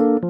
[0.00, 0.29] ก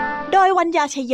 [0.33, 1.13] โดยวัญญาชยโย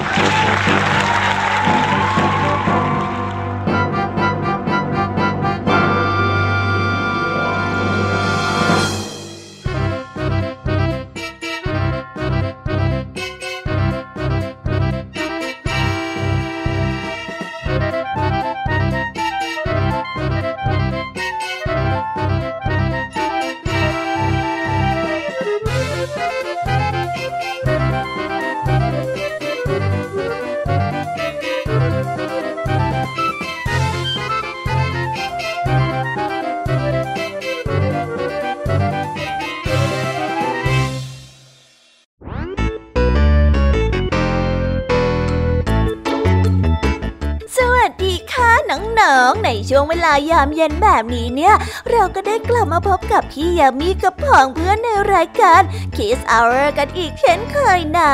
[49.69, 51.55] ช่วงเวลายามเย็นแบบนี้เนี่ย
[51.91, 55.61] เราก็ได้กลับมาพบกับพี่ยามีกับผองเพื่อนในรายการ
[55.95, 58.13] Kiss Hour กันอีกเช่นเคยนะ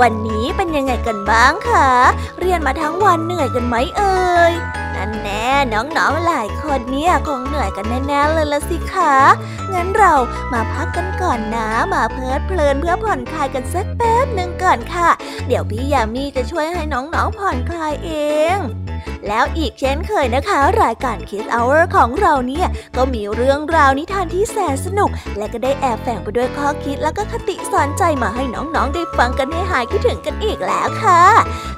[0.00, 1.90] วันนี้เป็นยังไงกันบ้างคะ
[2.40, 4.52] เรียนมาทั้งวันเหนื่อยกันไหมเอ่ย
[4.94, 9.16] นั่นแน่น้องๆหลายคนเนี่ยคงเหนื่อยกันแน่ๆเลยละสิคะ
[9.74, 10.14] งั้นเรา
[10.52, 15.10] มาพักกันก่อนนะมาเพลิดเพลินเพื่อผ่อนคลายกันสักแป๊บหนึ่งก่อนค่ะ
[15.46, 18.10] เดี๋ยวพี่ยามีจะช่วยให้น้องๆผ่อนคลายเอ
[18.56, 18.58] ง
[19.28, 31.22] แล้วอีกเช่นเคยนะคะ รายการ Kids Hour ของเราเนี่ยก็มีเรื่องราวนิทานที่แสนสนุก และก็ได้แอบแฝงไปด้วยข้อคิดแล้วก็คติสอนใจมาให้น้องๆ ได้ฟังกันให้หายคิดถึงกันอีกแล้วค่ะ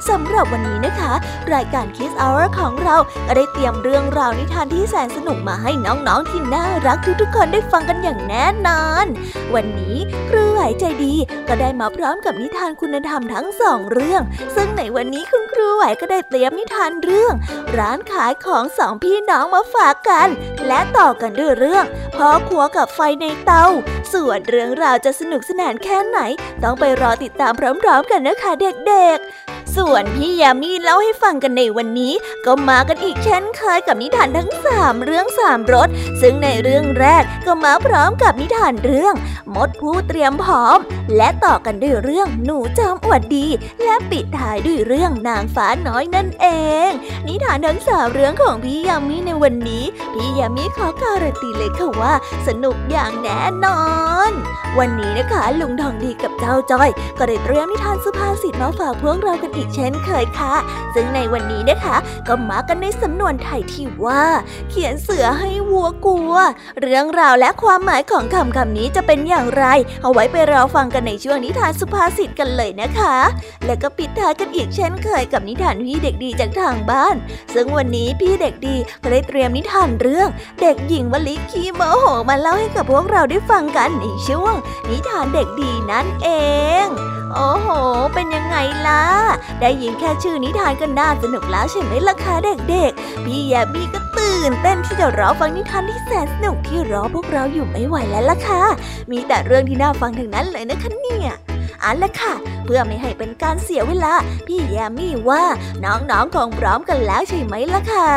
[0.08, 1.12] สำหรับวันนี้นะคะ
[1.54, 2.96] รายการ Kids Hour ของเรา
[3.26, 9.06] ก็ได้เตรียมเรื่องราวนิทานที่แสนสนุกมาให้น้องๆ ที่น่ารักทุกๆคนได้ฟังกันอย่างแน่นอน
[9.54, 9.96] วันนี้
[10.28, 11.14] ครูไหวใจดี
[11.48, 14.22] ก็ได้มาพร้อมกับนิทานคุณธรรมทั้งสองเรื่อง
[14.54, 17.29] ซึ่งในวันนี้คุณครูไหวก็ได้เตรียมนิทานเรื่อง
[17.78, 20.28] ร้านขายของสองพี่น้องมาฝากกัน
[20.66, 21.84] และต่อกันด้วยเรื่อง
[22.16, 23.66] พ่อครัวกับไฟในเตา
[24.12, 26.18] ส่วนเรื่องราวจะสนุกสนานแค่ไหน
[26.62, 32.14] ต้องไปรอติดตามพร้อมๆกันนะคะเด็กๆ ส่วนพี่ยามีเล่าให้ฟังกันในวันนี้
[32.46, 35.88] ก็มากันอีกเช่นเคยกับนิทานทั้งสามเรื่องสามรส
[36.20, 39.14] ซึ่งในเรื่องแรกก็มาพร้อมกับนิทานเรื่อง
[39.54, 40.78] มดผู้เตรียมพร้อม
[41.16, 43.46] และต่อกันด้วยเรื่องหนูจอมอวดดี
[43.84, 46.46] และปิดท้ายด้วยเรื่องนางฟ้าน้อยนั่นเอ
[46.88, 46.90] ง
[47.26, 49.84] นิทานทั้งสามเรื่องของพี่ยามีในวันนี้
[50.14, 52.12] พี่ยามีขอการันตีเลยค่ะว่า
[52.46, 53.82] สนุกอย่างแน่นอ
[54.30, 54.32] น
[54.78, 60.54] วันนี้นะคะลุงทองดีกับเจ้าจ้อย ก็ได้เตรียมนิทานสุภาษิตมาฝากพวกเรากันอีกเช่นเคยค่ะ
[60.94, 61.96] ซึ่งในวันนี้นะคะ
[62.28, 64.24] ก็มากันในสำนวนไทยที่ว่า
[64.70, 66.32] เขียนเสือให้วัวกลัว
[66.80, 69.64] เรื่องราวและความหมายของคำคำนี้จะเป็นอย่างไร
[70.02, 73.16] เอาไว้ไปรอฟังกันในช่วงนิทานสุภาษิตกันเลยนะคะ
[73.66, 77.16] และก็ปิดท้ายกันอีกเช่นเคยกับนิทานพี่เด็กดีจากทางบ้าน
[77.54, 80.28] ซึ่งวันนี้พี่เด็กดีก็ได้เตรียมนิทานเรื่อง
[80.60, 84.54] เด็กหญิงวลิคีโมโหมาเล่าให้กับพวกเราได้ฟังกันในช่วง
[84.90, 86.28] นิทานเด็กดีนั่นเอ
[86.84, 87.68] ง โอ้โห
[88.14, 88.56] เป็นยังไง
[88.86, 89.04] ล่ะ
[89.60, 92.34] ได้ยินแค่ชื่อนิทานก็น่าสนุกแล้วใช่ไหมล่ะคะ
[92.70, 98.62] เด็กๆ พี่แยบี้ก็ตื่นเต้นที่จะรอฟังนิทานที่แสนสนุกที่รอพวกเราอยู่ไม่ไหวแล้วล่ะค่ะ
[99.10, 101.32] มีแต่เรื่องที่น่าฟังทั้งนั้นเลยนะคะเนี่ย
[101.84, 102.32] อันละค่ะ
[102.64, 104.14] เพื่อไม่ให้เป็นการเสียเวลา
[104.46, 105.44] พี่แยมมี่ว่า
[105.84, 108.12] น้องๆคงพร้อมกันแล้วใช่ไหมล่ะคะ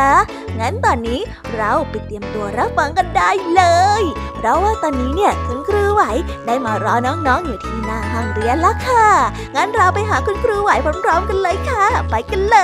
[0.60, 1.20] งั้นตอนนี้
[1.56, 3.64] เราไปเตรียมตัวรับฟังกันได้เล
[4.02, 4.04] ย
[4.36, 6.04] เพราะว่าตอนนี้เนี่ยคุณครูไหว
[6.46, 9.08] ได้มารอน้องๆอยู่ที่หน้าห้องเรียนแล้วค่ะ
[9.56, 10.72] งั้นเราไปหาคุณครูไหว
[11.04, 12.58] พร้อมๆกันเลยค่ะ ไปกันเล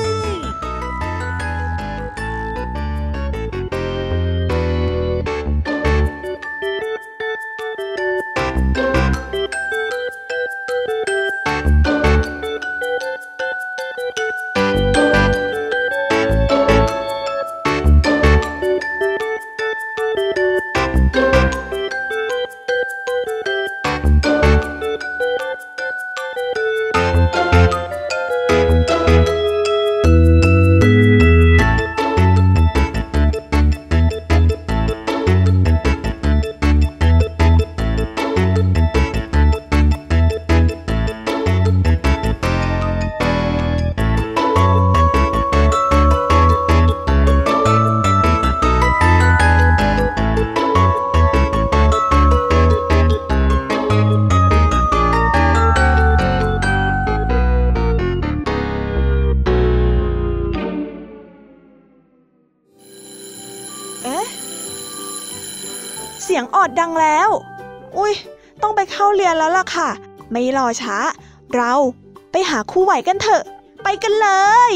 [0.00, 0.01] ย
[69.62, 69.90] ละค่ะ
[70.30, 70.96] ไม่รอช้า
[71.54, 71.74] เรา
[72.30, 73.42] ไปหาคู่ไหวกันเถอะ
[73.82, 74.28] ไปกันเล
[74.70, 74.72] ย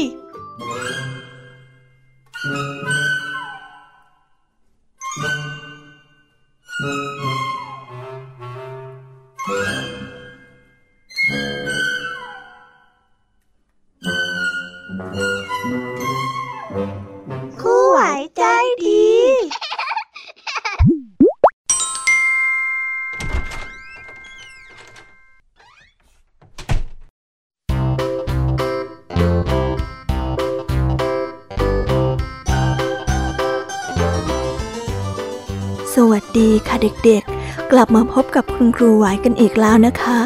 [37.05, 40.19] เด็กๆ กลับมาพบกับคุณครูไหวกันอีกแล้วนะคะ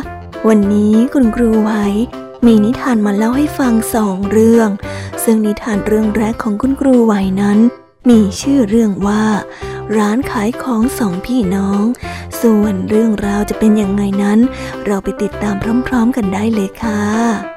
[0.48, 1.72] วันนี้คุณครูไหว
[2.46, 4.70] มีนิทานมาเล่าให้ฟังสองเรื่อง
[5.24, 7.60] ซึ่งนิทานเรื่องแรกของคุณครูไหวนั้น
[8.10, 9.24] มีชื่อเรื่องว่า
[9.98, 11.84] ร้านขายของสองพี่น้อง
[12.42, 14.40] ส่วนเรื่องราวจะเป็นยังไงนั้น
[14.86, 15.56] เราไปติดตาม
[15.88, 17.51] พร้อม ๆ กันได้เลยค่ะ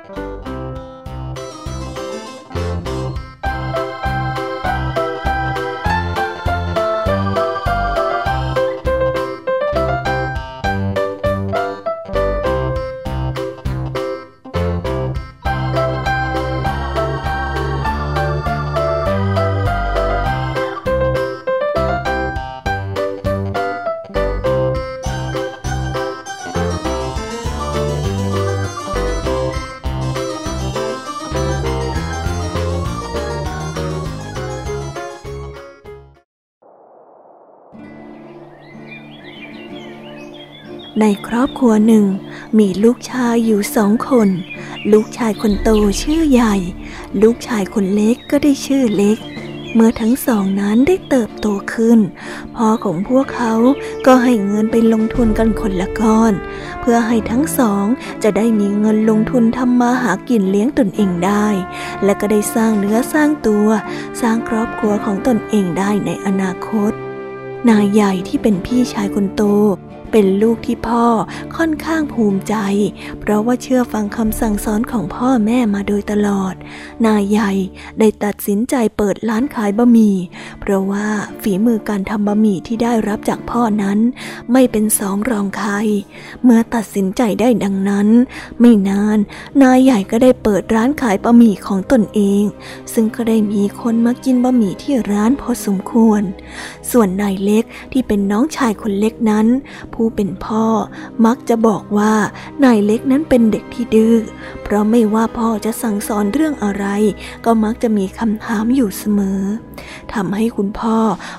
[41.06, 42.06] ในครอบครัวหนึ่ง
[42.58, 44.28] มีลูกชายอยู่สองคน
[44.92, 45.70] ลูกชายคนโต
[46.02, 46.56] ชื่อใหญ่
[47.22, 49.18] ลูกชายคนเล็กก็ได้ชื่อเล็ก
[49.74, 51.98] เมื่อทั้งสองนั้นได้เติบโตขึ้น
[52.56, 53.54] พ่อของพวกเขา
[54.06, 56.32] ก็ให้เงินไปลงทุนกันคนละก้อน
[56.80, 57.84] เพื่อให้ทั้งสอง
[58.22, 61.46] จะได้มีเงินลงทุนทำมาหากินเลี้ยงตนเองได้
[62.04, 63.66] และก็ได้สร้างเนื้อสร้างตัว
[64.20, 66.92] สร้างครอบครัวของตนเองได้ในอนาคต
[67.68, 69.44] นายใหญ่ที่เป็นพี่ชายคนโต
[70.16, 71.06] เป็นลูกที่พ่อ
[71.56, 72.54] ค่อนข้างภูมิใจ
[73.20, 76.54] เพราะว่าเชื่อฟังคำสั่งสอนของพ่อแม่มาโดยตลอด
[77.06, 77.52] นายใหญ่
[77.98, 80.16] ได้ตัดสินใจเปิดร้านขายบะหมี่
[80.60, 81.06] เพราะว่า
[81.42, 83.98] ฝีมือการทำบะหมี่ที่ได้รับจากพ่อนั้น
[84.52, 85.72] ไม่เป็นสองรองใคร
[86.44, 88.08] เมื่อตัดสินใจได้ดังนั้น
[88.60, 89.18] ไม่นาน
[89.62, 92.42] นายใหญ่ก็ได้เปิดร้านขายบะหมี่ของตนเอง
[92.92, 96.22] ซึ่งก็ได้มีคนมากินบะหมี่ที่ร้านพอสมควร
[96.90, 99.48] ส่วนนายเล็กที่เป็นน้องชายคนเล็กนั้น
[99.92, 100.66] ผูผู้เป็นพ่อ
[101.26, 102.14] มักจะบอกว่า
[102.64, 104.16] นายเล็กนั้นเป็นเด็กที่ดื้อ
[104.62, 106.86] เพราะไม่ว่าพ่อจะสั่งสอนเรื่องอะไร
[107.44, 109.40] ก็มักจะมีคำถามอยู่เสมอ
[110.12, 110.98] ทำให้คุณพ่อ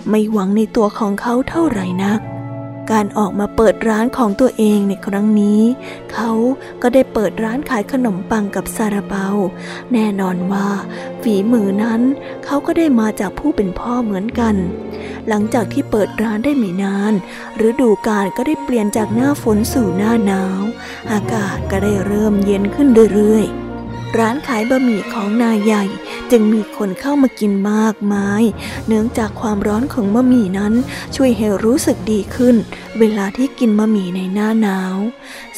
[0.09, 2.19] ไม่หวังในตัวของเขาเท่าไหร่นัก
[2.91, 5.61] การออกมาเปิดร้านของตัวเองในครั้งนี้
[6.13, 6.31] เขา
[6.81, 9.27] ก็ได้เปิดร้านขายขนมปังกับซาลาเปา
[9.93, 10.69] แน่นอนว่า
[11.21, 12.01] ฝีมือนั้น
[12.45, 14.55] เขาก็ได้มาจากผู้เป็นพ่อเหมือนกัน
[15.27, 17.13] หลังจากที่เปิดร้านได้ไม่นาน
[17.67, 20.61] ฤดูกาลก็ได้เปลี่ยนจากหน้าฝนสู่หน้าหนาว
[21.11, 23.64] อากาศก็ได้เริ่มเย็นขึ้นเรื่อยๆ
[24.19, 25.83] ร้านขายบะหมี่ของนายใหญ่
[26.31, 28.43] จึงมีคนเข้ามากินมากมาย
[28.87, 30.73] เนื่องจากความร้อนของบะหมี่นั้น
[31.15, 32.55] ช่วยให้รู้สึกดีขึ้น
[32.99, 34.97] เวลาที่กินบะหมี่ในหน้าหนาว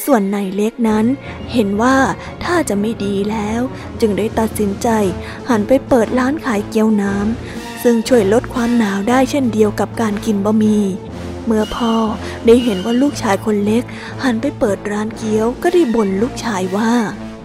[0.04, 1.06] ส่วนนายเล็กนั้น
[1.54, 1.98] เห็นว่า
[2.44, 3.62] ถ้าจะไม่ดีแล้ว
[4.02, 4.88] จึงได้ตัดสินใจ
[5.50, 10.86] หันไปเปิดร้านขายเกี๊ยวน้ำซึ่งช่วยลดความหนาวได้เช่นเดียวกับการกินบะหมี่
[11.46, 11.96] เมื่อพ่อ
[12.46, 13.84] ได้เห็นว่าลูกชายคนเล็ก
[14.24, 16.92] หันไปเปิดร้านเกี๊ยวก็ได้บ่นลูกชายว่า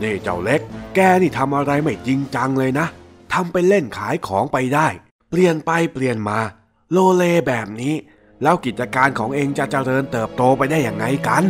[0.02, 0.60] นี่เจ้าเล็ก
[0.94, 2.86] แกนี่ทำอะไรไม่จริงจังเลยนะ
[3.32, 4.88] ทำไปเล่นขายของไปได้
[5.30, 6.38] เปลี่ยนไปเปลี่ยนมา
[6.92, 7.94] โลเลแบบนี้
[8.42, 11.44] แล้วกิจการของเองจะเจริญเติบโตไปได้อย่างไงกัน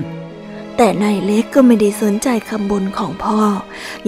[0.76, 3.40] แต่นายเล็กก็ไม่ได้สนใจคำบ่นของพ่อ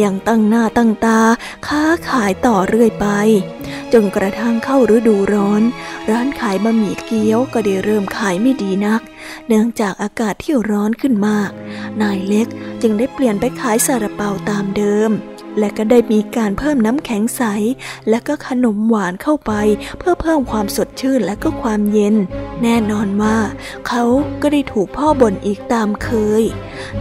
[0.02, 1.20] ยังตั้งหน้าตั้งตา
[1.66, 3.06] ค้าขายต่อเรื่อยไป
[3.92, 5.62] จนกระทั่งเข้าฤดูร้อน
[6.10, 9.00] ร้านขายบะหมี่เกี๊ยวก็ได้เริ่มขายไม่ดีนัก
[9.46, 11.50] เนื่องจากอากาศที่ร้อนขึ้นมาก
[12.02, 12.46] นายเล็ก
[12.82, 15.10] จึงได้เปลี่ยนไปขายซาลาเปาตามเดิม
[15.58, 17.42] และก็ได้มีการเพิ่มน้ำแข็งใส
[18.08, 19.52] และก็ขนมหวานเข้าไป
[19.98, 22.14] เพื่อเพิ่มความสดชื่นและก็ความเย็น
[22.62, 23.38] แน่นอนว่า
[23.88, 24.02] เขา
[24.42, 26.08] ก็ได้ถูกพ่อบ่นอีกตามเค
[26.40, 26.42] ย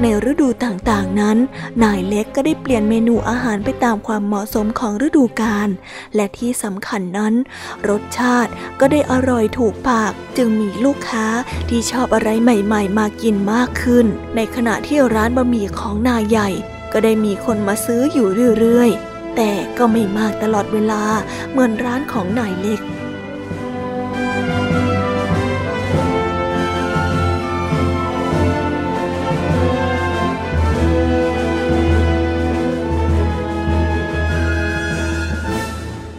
[0.02, 1.38] ในฤดูต่างๆนั้น
[1.84, 5.70] นายเล็กก็ได้เปลี่ยนเมนูอาหารไปตามความเหมาะสมของฤดูกาล
[6.16, 7.34] และที่สำคัญนั้น
[7.90, 11.26] รสชาติก็ได้อร่อยถูกปาก จึงมีลูกค้า
[11.70, 14.06] ที่ชอบอะไรใหม่ ๆ มากินมากขึ้น
[14.36, 16.50] ในขณะที่ร้านบะหมี่ของนายใหญ่
[16.94, 18.28] ก็ได้มีคนมาซื้ออยู่
[18.60, 21.04] เรื่อยๆ แต่ก็ไม่มากตลอดเวลา
[21.52, 22.82] เหมือนร้านของนายเล็ก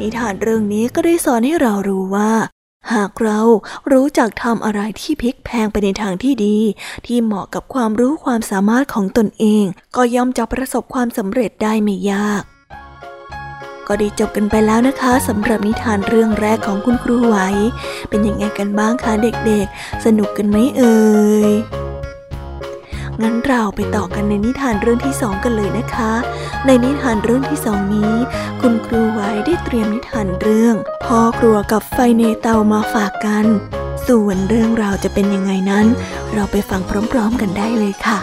[0.01, 2.33] นิทานเรื่องนี้ก็ได้สอนให้เรารู้ว่า
[2.93, 3.41] หากเรา
[3.93, 6.59] รู้จักทำอะไรที่พลิกแพงไปในทางที่ดี
[7.07, 9.65] ที่เหมาะกับความรู้ความสามารถของตนเอง
[9.97, 12.43] ก็ย่อมจะประสบความสำเร็จได้ไม่ยาก
[13.89, 17.37] ก็ได้จบกันไปแล้วนะคะสำหรับนิทานเรื่องแรกของคุณครูไหว
[18.09, 20.97] เป็นยังไงกันบ้างคะเด็กๆ สนุกกันไหมเอ่
[21.49, 21.84] ย
[23.23, 26.13] งั้นเราไปต่อกันในนิทานเรื่องที่สองกันเลยนะคะ
[26.67, 28.15] ในนิทานเรื่องที่สองนี้
[28.61, 33.47] คุณครูไว้ได้เตรียมนิทานเรื่องพ่อครัวกับไฟในเตามาฝากกัน
[34.09, 35.87] ส่วนเรื่องราวจะเป็นยังไงนั้น
[36.33, 36.81] เราไปฟัง
[37.13, 38.19] พร้อม ๆ กันได้เลยค่ะ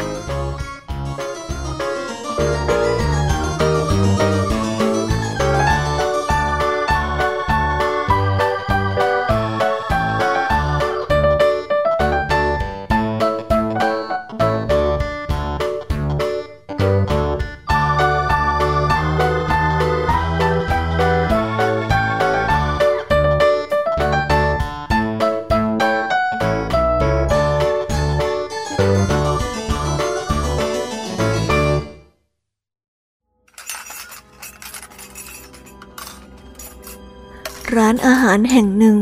[38.07, 38.97] อาหารแห่งหนึ่ง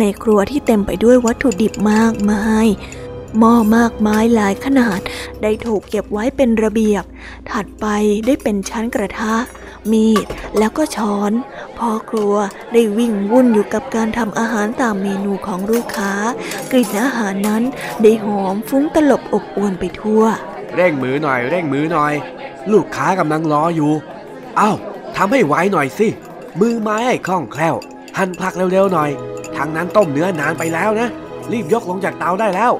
[0.00, 2.66] ในครัวที่เต็มไปด้วยวัตถุดิบมากมาย
[3.38, 5.00] หม้อมากมายหลายขนาด
[5.42, 7.04] ได้ถูกเก็บไว้เป็นระเบียบ
[7.50, 7.86] ถัดไป
[8.26, 9.34] ได้เป็นชั้นกระทะ
[9.92, 10.26] มีด
[10.58, 11.32] แล้วก็ช้อน
[11.78, 12.34] พ่อครัว
[12.72, 16.12] ได้วิ่งวุ่นอยู่กับการทำอาหารตามเมนูของลูกค้า
[16.70, 17.62] กลิ่นอาหารนั้น
[18.02, 20.22] ได้หอมฟุ้งตลบอบอวนไปทั่ว
[20.74, 22.12] เร่งมือหน่อย เร่งมือหน่อย
[22.72, 23.92] ลูกค้ากำลังรออยู่
[24.60, 24.76] อ้าว
[25.16, 26.08] ทำให้ไวหน่อยสิ
[26.60, 27.76] มือไม้ให้คล่องแคล่ว
[28.16, 29.10] หั่นผักเร็วๆหน่อย
[29.56, 31.08] ทางนั้นต้มเนื้อนานไปแล้วนะ
[31.52, 32.72] รีบยกลงจากเตาได้แล้ว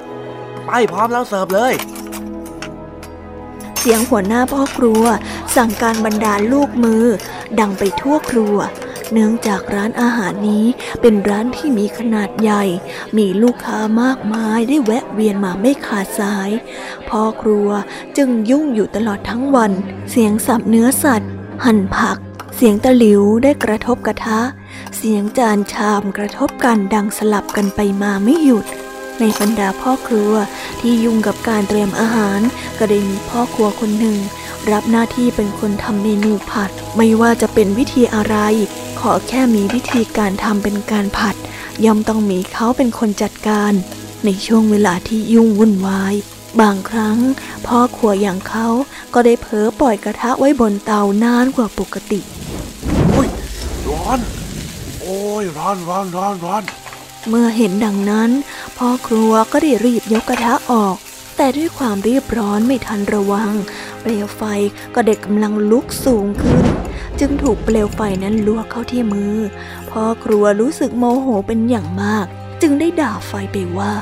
[0.65, 1.73] ไปพร้อมแล้วเสิร์ฟเลย
[3.79, 5.03] เสียงหัวหน้าพ่อครัว
[5.55, 7.05] สั่งการบรรดาลูกมือ
[7.59, 8.57] ดังไปทั่วครัว
[9.13, 10.65] เนื่องจากร้านอาหารนี้
[11.01, 12.63] เป็นร้านที่มีขนาดใหญ่
[13.17, 16.49] มีลูกค้ามากมายได้แวะเวียนมาไม่ขาดสาย
[17.09, 17.69] พ่อครัว
[18.17, 19.71] จึงยุ่งอยู่ตลอดทั้งวัน
[20.11, 21.31] เสียงสับเนื้อสัตว์
[21.65, 22.17] หั่นผัก
[22.55, 24.39] เสียงตะหลิวได้กระทบกระทะ
[24.95, 28.65] เสียงจานชามกระทบกันดังสลับกันไปมาไม่หยุด
[29.19, 30.33] ในบรรดาพ่อครัว
[30.81, 32.39] ที่ยุ่งกับการเตรียมอาหาร
[32.77, 34.17] ก็ได้มีพ่อครัวคนหนึ่ง
[34.71, 38.35] รับหน้าที่เป็นคนทำเมนูผัด ไม่ว่าจะเป็นวิธีอะไร
[38.99, 41.35] ขอแค่มีวิธีการทำเป็นการผัด
[41.85, 43.73] ย่อมต้องมีเขาเป็นคนจัดการ
[44.25, 46.15] ในช่วงเวลาที่ยุ่งวุ่นวาย
[46.61, 47.17] บางครั้ง
[47.67, 48.67] พ่อครัวอย่างเขา
[49.13, 52.19] ก็ได้เผลอปล่อยกระทะไว้บนเตานานกว่าปกติ
[53.13, 53.27] อุ้ย
[53.89, 54.19] ร้อน
[55.41, 56.63] ยร้อนร้อนร้อนร้อน
[57.29, 58.29] เมื่อเห็นดังนั้น
[58.77, 60.95] พ่อครัวก็ได้รีบยกกระทะออก
[61.37, 63.53] แต่ด้วยความรีบร้อนไม่ทันระวัง
[64.01, 64.41] เปลวไฟ
[64.95, 66.63] ก็ได้กำลังลุกสูงขึ้น
[67.19, 69.35] จึงถูกเปลวไฟนั้นลวกเข้าที่มือ
[69.91, 72.25] พ่อครัวรู้สึกโมโหเป็นอย่างมาก
[72.61, 73.93] จึงได้ด่าไฟไปว่า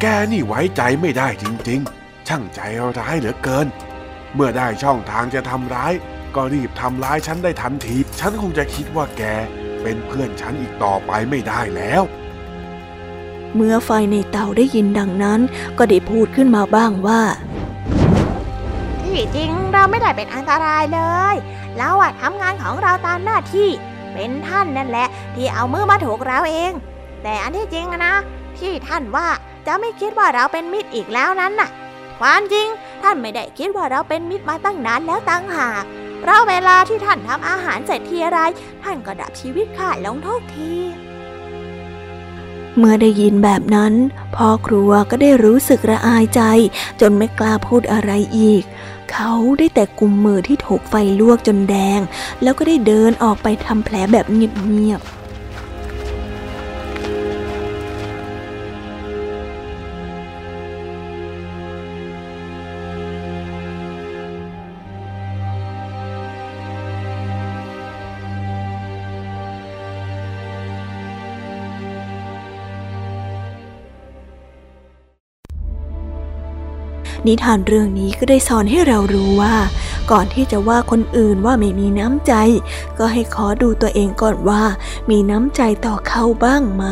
[0.00, 2.60] แกนี่ไว้ใจไม่ได้จริงๆ ช่างใจ
[2.98, 3.66] ร้ายเหลือเกิน
[4.34, 5.92] เมื่อได้ช่องทางจะทำร้าย
[6.34, 9.22] ก็รีบทำร้ายฉันได้ทันที ฉันคงจะคิดว่าแก
[9.82, 12.02] เป็นเพื่อนฉันอีกต่อไปไม่ได้แล้ว
[13.54, 15.40] เมื่อไฟในเตาได้ยินดังนั้น
[15.78, 17.22] ก็ได้พูดขึ้นมาบ้างว่า
[19.02, 21.00] ที่จริงเราไม่ได้เป็นอันตรายเล
[21.34, 21.36] ย
[21.76, 23.68] เราอะทำงานของเราตามหน้าที่
[24.12, 26.72] เป็นท่านนั่นแหละ ที่เอามือมาถูกเราเอง
[27.22, 28.14] แต่อันที่จริงอะนะ
[28.58, 29.28] ที่ท่านว่า
[29.66, 31.70] จะไม่คิดว่าเราเป็นมิตรอีกแล้วนั้นน่ะ
[32.20, 32.66] ความจริง
[33.02, 35.84] ท่านไม่ได้คิดว่าเราเป็นมิตรมาตั้งนานแล้วตั้งหาก
[36.20, 38.38] เพราะเวลาที่ท่านทำอาหารเสร็จทีไร
[38.84, 40.72] ท่านก็ดับชีวิตข้าลงทุกที
[42.76, 43.92] เมื่อได้ยินแบบนั้น
[44.36, 46.42] พ่อครัวก็ได้รู้สึกระอายใจ
[47.00, 48.62] จนไม่กล้าพูดอะไรอีก
[49.12, 52.00] เขาได้แต่กุมมือที่ถูกไฟลวกจนแดง
[52.42, 55.17] แล้วก็ได้เดินออกไปทำแผลแบบเงียบๆ
[77.28, 79.54] นิทานเรื่องนี้ก็ได้สอนให้เรารู้ว่า
[80.10, 82.32] ก่อนที่จะว่าคนอื่นว่าไม่มีน้ำใจ
[82.98, 84.62] ก็ให้ขอดูตัวเองก่อนว่า
[85.10, 86.84] มีน้ำใจต่อเขาบ้างไหม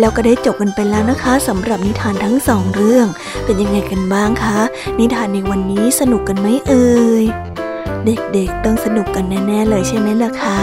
[0.00, 3.06] แล้วก็ได้จบกันไปแล้วนะคะสำหรับนิทานทั้งสองเรื่อง
[3.44, 4.60] เป็นยังไงกันบ้างคะ
[4.98, 6.90] นิทานในวันนี้สนุกกันไหมเอ่
[7.22, 7.24] ย
[8.06, 10.60] เด็กๆต้องสนุกกันแน่ ๆ เลยใช่ไหมล่ะคะ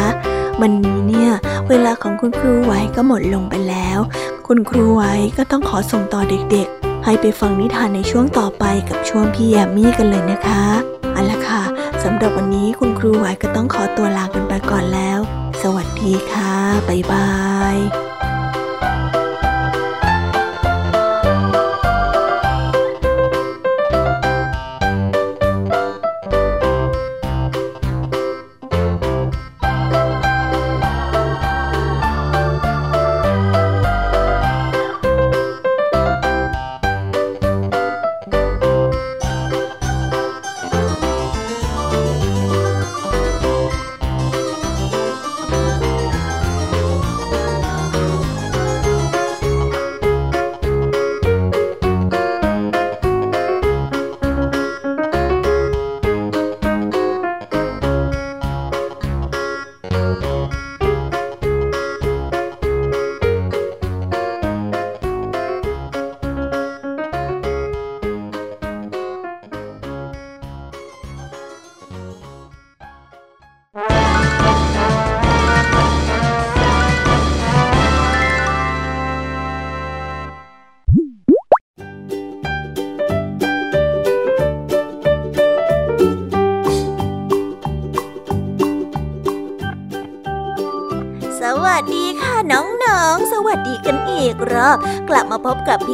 [0.61, 1.31] วันนี้เนี่ย
[1.69, 3.99] เวลาของคุณครูไว้ก็หมดลงไปแล้ว
[4.47, 6.21] คุณครูไว้ก็ต้องขอส่งต่อ
[6.51, 10.65] เด็กๆ ให้ไปฟังนิทานในช่วงต่อไปกับช่วงพี่แยมมี่กันเลยนะคะ
[11.13, 11.63] เอาละค่ะ
[12.03, 15.19] สำหรับวันนี้คุณครูไว้ก็ต้องขอตัวลากันไปก่อนแล้ว
[15.61, 16.53] สวัสดีค่ะ
[16.87, 17.29] บ๊ายบา
[17.75, 18.16] ย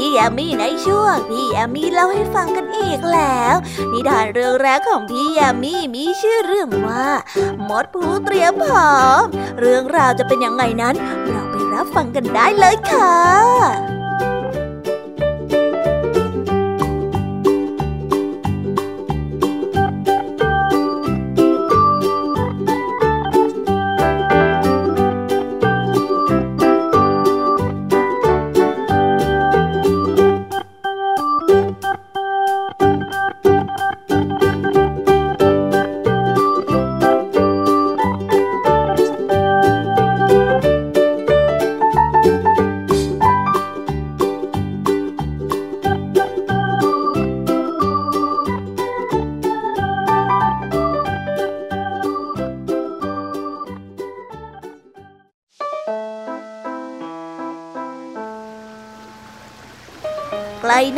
[0.03, 3.55] พบกับพี่ยามีในช่วงพี่ยามีเล่าให้ฟังกันอีกแล้ว
[3.91, 7.07] นิทานเรื่องแรกของพี่ยามีมีชื่อเรื่องว่า
[7.69, 9.23] มดผู้เตรียมพร้อม
[9.59, 10.95] เรื่องราวจะเป็นยังไงนั้น
[11.27, 13.92] เราไปรับฟังกันได้เลยค่ะ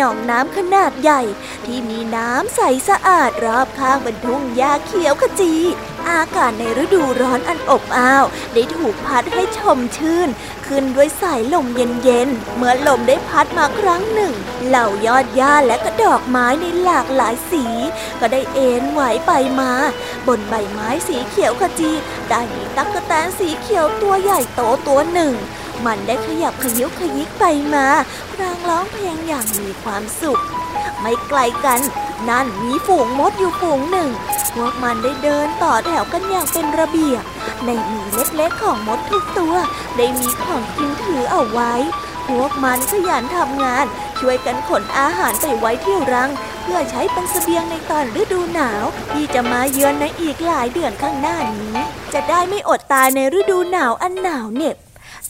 [0.06, 1.22] นองน้ำขนาดใหญ่
[1.66, 5.54] ที่มีน้ำใสสะอาดรอบข้างเป็นทุ่งหญ้าเขียวขจี
[6.10, 10.30] อากาศในฤดูร้อนอันอบอ้าว ได้ถูกพัดให้ชมชื่น
[10.68, 14.34] ขึ้นด้วยสายลมเย็นๆ เมื่อลมได้พัดมาครั้งหนึ่ง
[14.68, 17.66] เหล่ายอดหญ้าและก็ดอกไม้ในหลากหลายสี
[18.20, 19.72] ก็ได้เอ็นไหวไปมา
[20.28, 21.92] บนใบไม้สีเขียวขจี
[22.30, 25.34] ได้มีตั๊กแตนสีเขียวตัวใหญ่โตตัวหนึ่ง
[25.86, 27.88] มันได้ขยับขยุกขยิกไปมา
[28.34, 30.42] พรางร้องเพลงอย่างมีความสุข
[31.02, 31.82] ไม่ไกลกัน
[32.30, 34.10] นั่นมีฝูงมดอยู่ฝูงหนึ่ง
[34.56, 37.24] พวกมันได้เดินต่อแถวกันอย่างเป็นระเบียบ
[37.66, 39.56] ในมือเล็กๆของมดทุกตัว
[39.98, 41.74] ได้มีของกินถือเอาไว้
[42.28, 43.86] พวกมันขยันทำงาน
[44.20, 46.32] ช่วยกันขนอาหารไปไว้ที่รัง
[46.64, 51.78] เพื่อใช้เป็นเสบียงในตอนฤดูหนาว ที่จะมาเยือนในอีกหลายเดือนข้างหน้านี้
[52.14, 54.78] จะได้ไม่อดตายในฤดูหนาวอันหนาวเหน็บ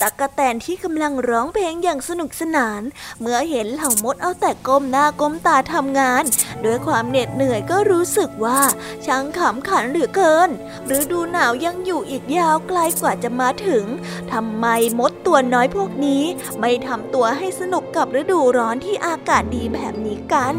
[0.02, 2.82] ตั๊กแตนที่กำลังร้องเพลงอย่างสนุกสนาน
[3.22, 6.24] เมื่อเห็นเหล่ามดเอาแต่ก้มหน้าก้มตาทำงาน
[6.66, 8.60] ด้วยความเหน็ดเหนื่อยก็รู้สึกว่า
[9.06, 10.50] ช่างขำขันเหลือเกิน
[10.98, 13.86] ฤดูหนาวยังอยู่อีกยาวไกลกว่าจะมาถึง
[14.32, 14.66] ทำไม
[15.00, 16.24] มดตัวน้อยพวกนี้
[16.60, 20.56] ไม่ทำตัวให้สนุกกับฤดูร้อนที่อากาศดีแบบนี้กัน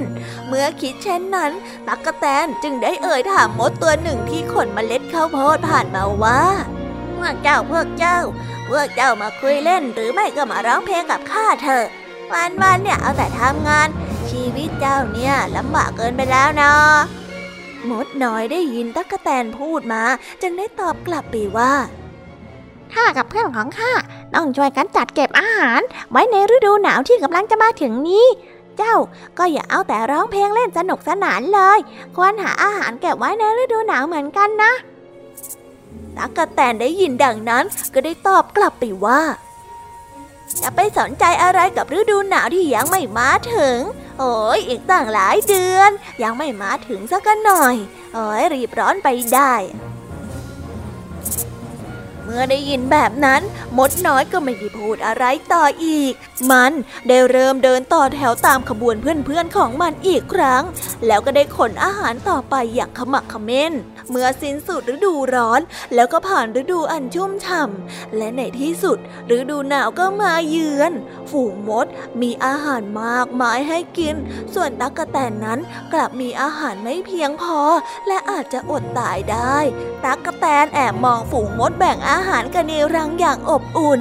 [0.48, 1.52] เมื่อคิดเช่นนั้น
[1.88, 6.42] ตั๊กแตนจึงได้เอ่ยถามมดตัวหนึ่งที่ขนเมล็ดข้าวโพดผ่านมาว่า
[7.26, 8.18] วกเจ้าพวกเจ้า
[8.68, 11.86] พวกเจ้ามาคุยเล่นหรือไม่ก็มาร้องเพลงกับข้าเถอะ
[12.32, 13.88] วันวันๆเนี่ยเอาแต่ทำงาน
[14.30, 16.92] ชีวิตเจ้าเนี่ยลำบากเกินไปแล้วเนาะ
[17.90, 20.02] มดน้อยได้ยินตั๊กแตนพูดมา
[20.42, 21.72] จึงได้ตอบกลับไปว่า
[22.94, 23.92] ข้ากับเพื่อนของข้า
[24.34, 28.26] ต้องช่วยกันจัดเก็บอาหาร ไว้ในฤดูหนาวที่กำลังจะมาถึงนี้
[28.76, 28.96] เจ้า
[29.38, 31.78] ก็อย่าเอาแต่ร้องเพลงเล่นสนุกสนานเลย
[32.16, 34.72] ควรหาอาหารเก็บไว้ในฤดูหนาวเหมือนกันนะ
[36.16, 39.22] ตั๊กแตนได้ยินดังนั้นก็ได้ตอบกลับไปว่า
[40.60, 43.78] จะไปสนใจอะไรกับฤดูหนาวที่ยังไม่มาถึง
[44.18, 45.90] โอ้ยอีกตั้งหลายเดือน
[46.22, 47.76] ยังไม่มาถึงสักหน่อย
[48.14, 49.54] โอ้ยรีบร้อนไปได้
[52.26, 53.42] เมื่อได้ยินแบบนั้น
[53.78, 56.12] มดน้อยก็ไม่ได้พูดอะไรต่ออีก
[56.50, 56.72] มัน
[57.08, 60.62] ได้เริ่มเดินต่อแถวตามขบวนเพื่อนๆของมันอีกครั้ง
[61.06, 63.72] แล้วก็ได้ขนอาหารต่อไปอย่างขมักขม้น
[64.10, 65.60] เมื่อสิ้นสุดฤดูร้อน
[65.94, 68.98] แล้วก็ผ่านฤดูอันชุ่มฉ่ำและในที่สุด
[69.36, 70.92] ฤดูหนาวก็มาเยือน
[71.30, 71.86] ฝูงมด
[72.20, 74.14] มีอาหารมากมายให้กิน
[74.54, 75.60] ส่วนตั๊กแตนนั้น
[75.92, 77.60] กลับมีอาหารไม่เพียงพอ
[78.08, 79.56] และอาจจะอดตายได้
[80.04, 84.00] ตั๊กแตนแอบมองฝูงมดแบ่งอาาหารกันในรังอย่างอบอุ่น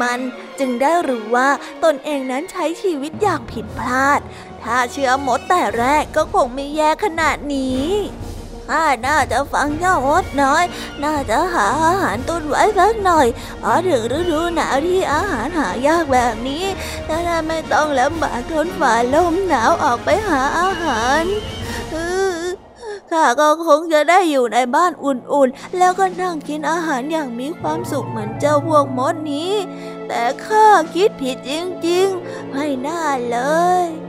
[0.00, 0.18] มัน
[0.58, 1.48] จึงได้รู้ว่า
[1.84, 4.20] ตนเองนั้นใช้ชีวิตอย่างผิดพลาด
[4.62, 7.86] ถ้าเชื่อมดแต่แรกก็คงไม่แย่ขนาดนี้
[8.68, 10.64] ข้าน่าจะฟังเจ้ามดน้อย
[11.04, 13.26] น่าจะหาอาหารตุนไว้สักหน่อย
[13.62, 16.64] พอถึงฤดูหนาวที่อาหารหายากแบบนี้
[17.08, 21.22] จะได้ไม่ต้องลำบากทนฝ่าลมหนาวออกไปหาอาหาร
[21.92, 21.96] เอ
[22.34, 22.35] อ
[23.10, 29.52] ข้าก็คงจะได้อยู่ในบ้านอุ่นๆ แล้วก็นั่งกินอาหารอย่างมีความสุขเหมือนเจ้าพวกมดนี้
[30.08, 31.52] แต่ข้าคิดผิดจ
[31.88, 33.38] ริงๆ ไม่น่าเล
[33.84, 34.05] ย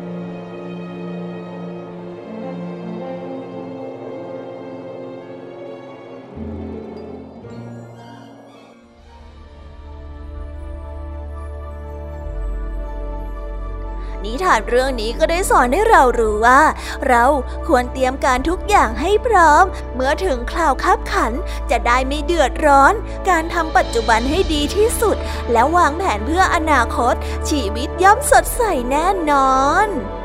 [14.28, 16.62] นิทานเรื่องนี้ก็ได้สอนให้เรารู้ว่า
[17.08, 17.26] เรา
[17.68, 19.64] ควรเตรียมการทุกอย่างให้พร้อม
[19.96, 21.34] เมื่อถึงคราวคับขัน
[21.70, 22.94] จะได้ไม่เดือดร้อน
[23.30, 25.18] การทำปัจจุบันให้ดีที่สุด
[25.52, 27.16] และวางแผนเพื่ออนาคต
[27.50, 28.62] ชีวิตย่อมสดใส
[28.92, 30.17] แน่นอนน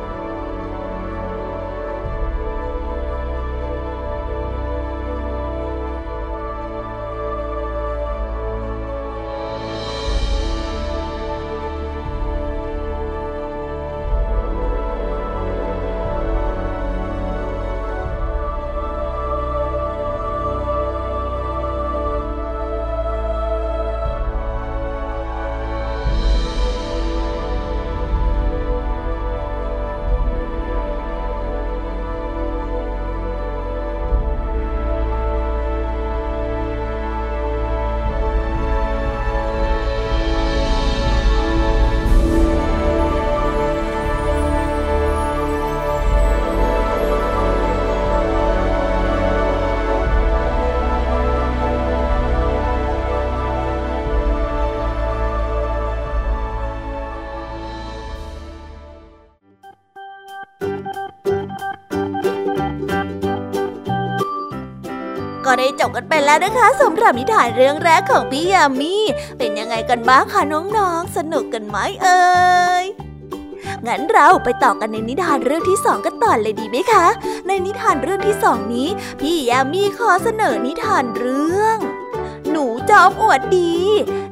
[65.82, 68.94] จบกันไปแล้วนะคะสำหรับนิทานเรื่องแรกของพี่ยามี
[69.38, 72.22] เป็นยังไงกันบ้างคะน้องๆ สนุกกันไหมเอ่
[72.82, 72.84] ย
[73.86, 77.06] งั้นเราไปต่อกันในนิทานเรื่องที่สองกันต่อเลยดีไหมคะ
[77.46, 78.88] ในนิทานเรื่องที่สองนี้
[79.20, 81.78] พี่ยามีขอเสนอนิทานเรื่อง
[82.50, 83.74] หนูจอมอวดดี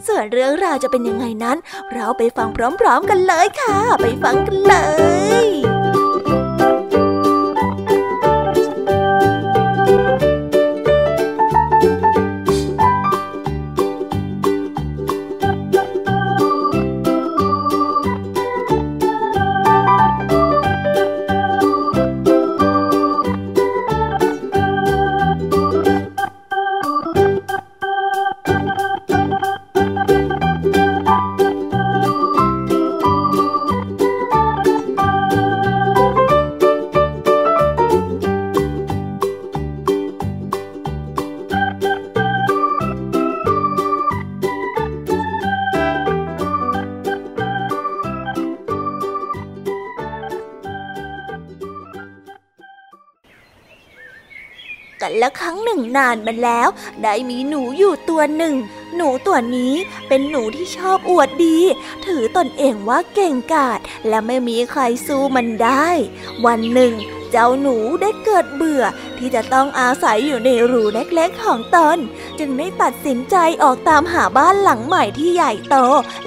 [0.06, 1.56] ส่วนเรื่องราวจะเป็นยังไงนั้น
[1.92, 2.48] เราไปฟัง
[2.80, 4.74] พร้อม ๆ กันเลยค่ะ ไปฟังกันเล
[5.39, 5.39] ย
[55.96, 56.68] นานมาแล้ว
[57.02, 58.54] ได้มีหนูอยู่ตัวหนึ่ง
[58.96, 59.74] หนูตัวนี้
[60.08, 61.58] เป็นหนูที่ชอบอวดดี
[62.06, 65.88] ถือตนเองว่าเก่งกาจและไม่มีใครสู้มันได้
[66.46, 66.94] วันหนึ่ง
[67.30, 68.84] เจ้าหนูได้เกิดเบื่อ
[69.18, 71.98] ที่จะต้องอาศัยอยู่ในรูเล็กๆของตน
[72.38, 75.76] จึงได้ตัดสินใจออกตามหาบ้านหลังใหม่ที่ใหญ่โต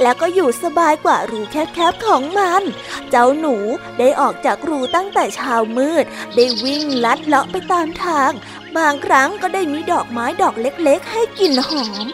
[0.02, 2.64] แล้วก็อยู่สบายกว่ารูแคบๆของมัน
[3.10, 3.56] เจ้าหนู
[4.00, 8.32] ได้ออกจากรูตั้งแต่เช้ามืด ได้วิ่งลัดเลาะไปตามทาง
[8.78, 12.06] บางครั้งก็ได้มีดอกไม้ดอกเล็กๆ ให้กลิ่นหอม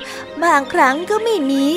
[0.43, 1.67] บางครั้งก็ไม่มี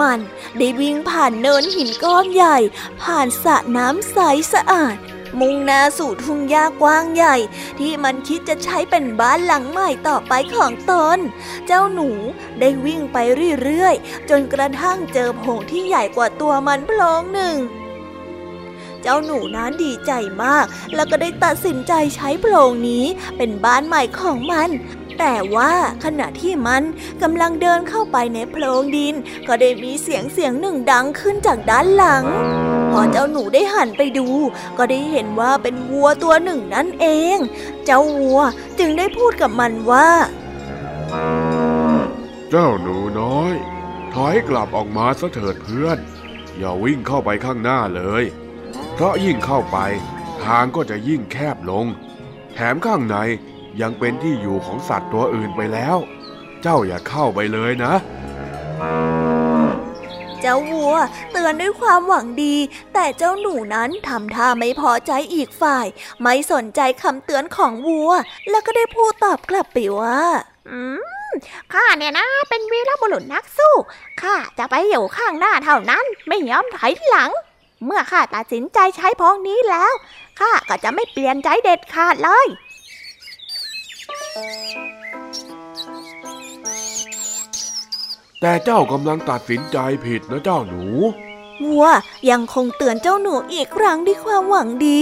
[0.00, 0.20] มัน
[0.58, 2.58] ได้วิ่งผ่านเนินหินก้อนใหญ่
[3.02, 4.18] ผ่านสระน้ำใส
[4.52, 4.96] สะอาด
[5.40, 7.36] มุ่งหน้าสู่ทุ่งหญ้ากว้างใหญ่
[7.78, 11.18] ที่มันคิดจะใช้เป็นบ้านหลังใหม่ต่อไปของตน
[11.66, 12.10] เจ้าหนู
[12.60, 13.16] ได้วิ่งไป
[13.62, 17.56] เรื่อยๆ จนกระทั่งเจอโพรงที่ใหญ่กว่าตัวมันโพรงหนึ่ง
[19.02, 23.04] เจ้าหนูนั้นดีใจมาก แล้วก็ได้ตัดสินใจใช้โพรงนี้
[23.36, 24.70] เป็นบ้านใหม่ของมัน
[25.18, 25.72] แต่ว่า
[26.04, 26.82] ขณะที่มัน
[27.22, 29.14] กำลังเดินเข้าไปในโพรงดิน
[29.48, 32.24] ก็ได้มีเสียงเสียงหนึ่งดังขึ้นจากด้านหลัง
[32.92, 34.28] พอเจ้าหนูได้หันไปดู
[34.78, 37.38] ก็ได้เห็นว่าเป็นวัวตัวหนึ่งนั่นเอง
[37.84, 38.40] เจ้าวัว
[38.78, 40.08] จึงได้พูดกับมันว่า
[42.50, 43.54] เจ้าหนูน้อย
[44.14, 45.98] ถอยกลับออกมาซะเถิดเพื่อน
[46.58, 48.24] อย่าวิ่งเข้าไปข้างหน้าเลย
[49.00, 49.78] เพราะยิ่งเข้าไป
[50.44, 51.86] ทางก็จะยิ่งแคบลง
[52.54, 53.16] แถมข้างใน
[53.80, 55.96] ยังเป็นที่อยู่ของสัตว์ตัวอื่นไปแล้ว
[56.62, 57.94] เจ้าอย่าเข้าไปเลยนะ
[60.40, 60.94] เจ้าวัว
[61.32, 62.56] เตือนด้วยความหวังดี
[62.94, 65.86] แต่เจ้าหนูนั้นทำท่าไม่พอใจอีกฝ่าย
[66.22, 68.10] ไม่สนใจคำเตือนของวัว
[68.50, 70.20] แล้วก็ได้พูดตอบกลับไปว่า
[70.68, 70.78] อื
[71.30, 71.32] ม
[71.72, 73.74] ข้าเนี่ยนะ เป็นวีรบุรุษนักสู้
[74.22, 77.32] ข้าจะไปอยู่ข้างหน้าเท่านั้น ไม่ยอมถอยหลัง
[77.86, 79.92] เมื่อข้าตัดสินใจใช้พองนี้แล้ว
[80.40, 82.46] ข้าก็จะไม่เปลี่ยนใจเด็ดขาดเลย
[88.40, 90.84] แต่เจ้ากำลังตัดสินใจผิดนะเจ้าหนู
[91.66, 91.86] วัว
[92.30, 95.00] ยังคงเตือนเจ้าหนูอีกครั้งด้วยความหวังดี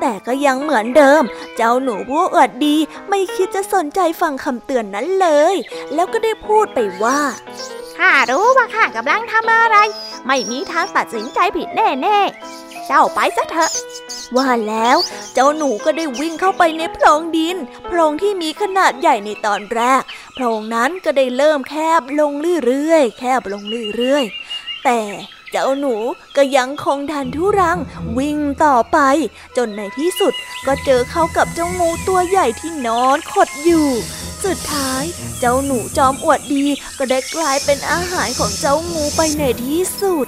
[0.00, 1.22] แต่ก็ยังเหมือนเดิม
[1.56, 2.76] เจ้าหนูผู้อวดดี
[3.08, 5.54] ไม่คิดจะสนใจฟังคำเตือนนั้นเลย
[5.94, 7.20] แล้วก็ได้พูดไปว่า
[7.98, 9.76] ข้ารู้ว่าข้ากำลังทำอะไร
[10.26, 13.72] ไม่มีทางตัดสินใจผิดแน่ๆ เจ้าไปซะเถอะ
[14.36, 14.96] ว่าแล้ว
[15.34, 20.02] เจ้าหนูก็ได้วิ่งเข้าไปในโพรงดิน โพรงที่มีขนาดใหญ่ในตอนแรก
[20.34, 22.32] โพรงนั้นก็ได้เริ่มแคบลง
[22.66, 23.62] เรื่อยๆ แคบลง
[23.96, 25.00] เรื่อยๆ แต่
[25.50, 25.94] เจ้าหนู
[26.36, 27.78] ก็ยังคงดันทุรัง
[28.18, 28.98] วิ่งต่อไป
[29.56, 30.34] จนในที่สุด
[30.66, 33.88] ก็เจอเข้ากับเจ้างูตัวใหญ่ที่นอนขดอยู่
[34.44, 35.04] สุดท้าย
[35.38, 36.64] เจ้าหนูจอมอวดดี
[36.98, 40.26] ก็ได้กลายเป็นอาหารของเจ้างูไปในที่สุด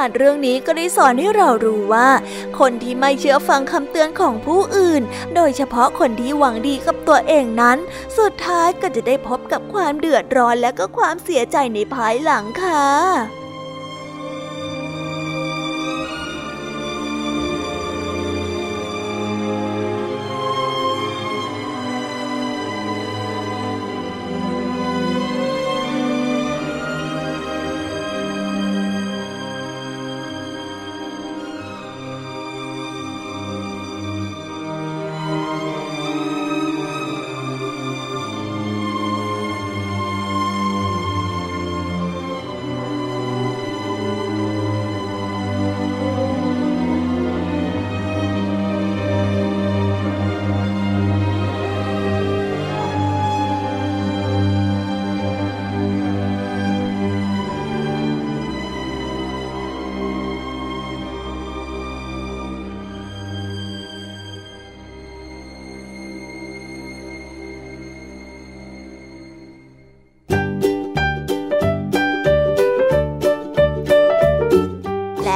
[0.00, 2.08] านเรื่องนี้ก็ได้สอนให้เรารู้ว่า
[2.58, 5.02] คนที่ไม่เชื่อฟังคำเตือนของผู้อื่น
[5.34, 7.78] โดยเฉพาะคนที่หวังดีกับตัวเองนั้น
[8.18, 13.49] สุดท้ายก็จะได้พบกับความเดือดร้อนและก็ความเสียใจในภายหลังค่ะ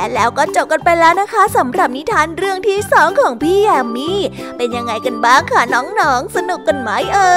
[0.05, 4.21] และแล้วก็จบกันไปแล้วนะคะสำหรับนิทานเรื่องที่สองของพี่แยมมี่
[4.57, 7.35] เป็นยังไงกันบ้างคะน้องๆ สนุกกันไหมเอ่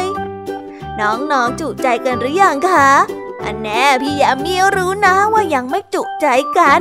[0.00, 0.02] ย
[1.00, 2.90] น้องๆจุใจกันหรือยังคะ
[3.44, 6.26] อันแน่พี่ยามีรู้นะว่ายังไม่จุใจ
[6.58, 6.80] กัน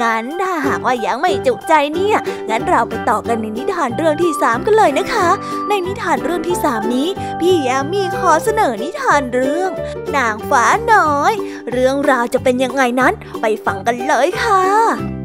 [0.00, 2.18] งั้นถ้าหากว่ายังไม่จุใจเนี่ย
[2.50, 5.28] งั้นเราไปต่อกันในนิทานเรื่องที่สามกันเลยนะคะ
[5.68, 7.08] ในนิทานเรื่องที่สามนี้
[7.40, 9.70] พี่ยามีขอเสนอนิทานเรื่อง
[10.16, 11.32] นางฟ้าน้อย
[11.72, 15.15] เรื่องราวจะเป็นยังไงนั้นไปฟังกันเลยค่ะ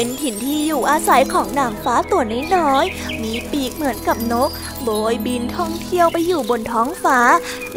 [0.00, 2.22] เป็นถิ่นที่อยู่อาศัยของนางฟ้าตัว
[2.56, 4.50] น้อยๆ มีปีกเหมือนกับนก
[4.82, 7.18] โบยบินท่องเที่ยวไปอยู่บนท้องฟ้า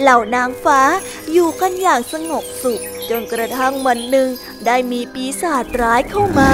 [0.02, 0.80] เหล่านางฟ้า
[1.32, 4.30] อยู่กันอย่างสงบสุข จนกระทั่งวันหนึ่ง
[4.66, 6.52] ได้มีปีศาจร้ายเข้ามา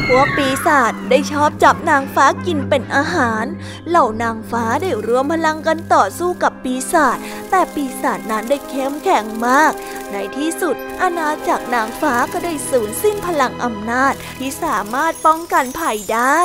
[0.17, 3.45] วกปีศาจได้ชอบจับนางฟ้ากินเป็นอาหาร
[3.89, 7.17] เหล่านางฟ้าได้รวมพลังกันต่อสู้กับปีศาจ
[7.49, 9.71] แต่ปีศาจนั้นได้เข้มแข็งมาก
[10.11, 16.41] ในที่สุด อาณาจักรนางฟ้าก็ได้สูญสิ้นพลังอำนาจที่สามารถป้องกันภัยได้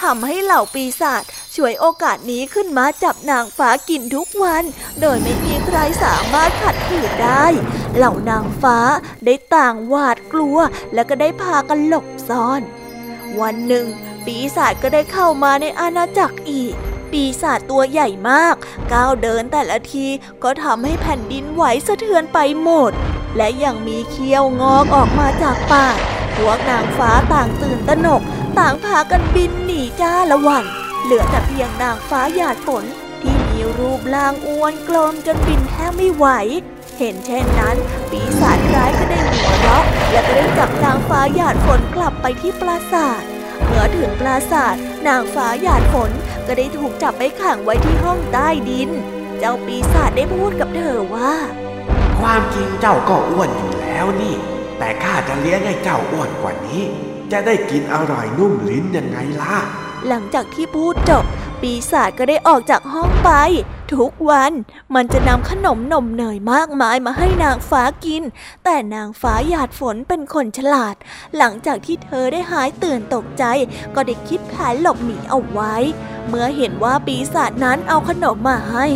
[0.00, 1.22] ทำให้เหล่าปีศาจ
[1.56, 4.64] ช่วยโอกาสนี้ขึ้นมาจับนางฟ้ากินทุกวัน
[5.00, 7.46] โดยไม่มีใครสามารถขัดขืนได้
[7.96, 8.78] เหล่านางฟ้า
[9.24, 10.58] ได้ต่างหวาดกลัว
[10.94, 12.62] และก็ได้พากันหลบซ่อน
[13.40, 13.86] วันหนึ่ง
[14.26, 16.74] ปีศาจก็ได้เข้ามาในอาณาจักรอีก
[17.12, 18.54] ปีศาจตัวใหญ่มาก
[18.92, 20.06] ก้าวเดินแต่ละที
[20.42, 22.92] ก็ทำให้แผ่นดินไหวสะเทือนไปหมด
[23.36, 25.96] และยังมีเขี้ยวงอกออกมาจากปาก
[26.36, 28.22] พวกนางฟ้าต่างตื่นตระหนก
[28.58, 30.64] ต่างพากันบินหนีจ้าละวัน
[31.02, 32.84] เหลือแต่เพียงนางฟ้าหยาดฝน
[33.20, 36.26] ที่มีรูปร่างอ้วนกลมจนบินแทบไม่ไหว
[36.98, 37.76] เห็นเช่นนั้น
[38.10, 43.22] ปีศาจร้ายก็ได้หัวเราะและก็ได้จับนางฟ้าหยาดฝนกลับไปที่ปราสาท
[43.64, 44.74] เมื่อถึงปราสาท
[45.08, 46.10] นางฟ้าหยาดฝน
[46.46, 48.90] ก็ได้ถูกจับไปขังไว้ที่ห้องใต้ดิน
[49.38, 51.32] เจ้าปีศาจได้พูดกับเธอว่า
[52.20, 54.34] ความจริงเจ้าก็อ้วนอยู่แล้วนี่
[54.78, 56.82] แต่ข้าจะเลี้ยงให้เจ้าอ้วนกว่านี้
[57.32, 59.56] จะได้กินอร่อยนุ่มลิ้นยังไงล่ะ
[60.08, 61.24] หลังจากที่พูดจบ
[61.60, 63.30] ปีศาจก็ได้ออกจากห้องไป
[63.92, 64.52] ทุกวัน
[64.94, 68.22] มันจะนำขนมนมเนยมากมายมาให้นางฟ้ากิน
[68.64, 70.96] แต่นางฟ้าหยาดฝนเป็นคนฉลาด
[71.36, 73.44] หลังจากที่เธอได้หายตื่นตกใจ
[73.94, 75.74] ก็ได้คิดแผนหลบหนีเอาไว้
[76.28, 78.86] เมื่อเห็นว่าปีศาจนั้นเอาขนมมาให้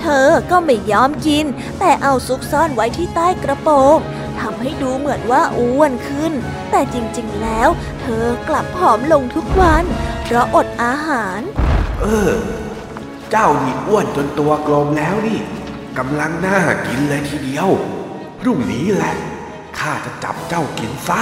[0.00, 1.44] เธอก็ไม่ยอมกิน
[1.78, 3.98] แต่เอาซุกซ่อนไว้ที่ใต้กระโปรง
[4.40, 6.32] ทำให้ดูเหมือนว่าอ้วนขึ้น
[6.70, 7.68] แต่จริงๆแล้ว
[8.00, 9.84] เธอกลับผอมลงทุกวัน
[10.24, 11.40] เพราะอดอาหาร
[12.00, 12.32] เออ
[13.30, 15.40] เจ้านี่อ้วนจนตัวกลมแล้วนี่
[15.98, 17.68] กำลังน่ากินเลยทีเดียว
[18.40, 19.14] พรุ่งนี้แหละ
[19.78, 21.20] ข้าจะจับเจ้ากินซะ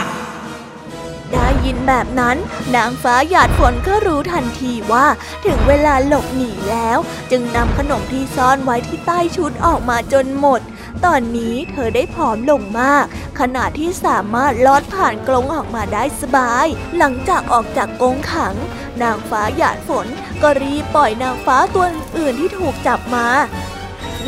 [1.33, 2.37] ได้ยินแบบนั้น
[2.77, 5.07] นางฟ้าหยาดฝนก็รู้ทันทีว่า
[5.47, 6.99] ถึงเวลาหลบหนีแล้ว
[7.31, 10.61] จึงนำขนมที่ซ่อนไว้ที่ใต้ชุดออกมาจนหมด
[11.05, 13.05] ตอนนี้เธอได้ผอมลงมาก
[13.41, 16.67] ขณะที่สามารถลอดผ่านกรงออกมาได้สบาย
[16.99, 18.55] หลังจากออกจากกรงขัง
[19.03, 20.07] นางฟ้าหยาดฝน
[20.43, 21.85] ก็รีบปล่อยนางฟ้าตัว
[22.19, 23.27] อื่นที่ถูกจับมา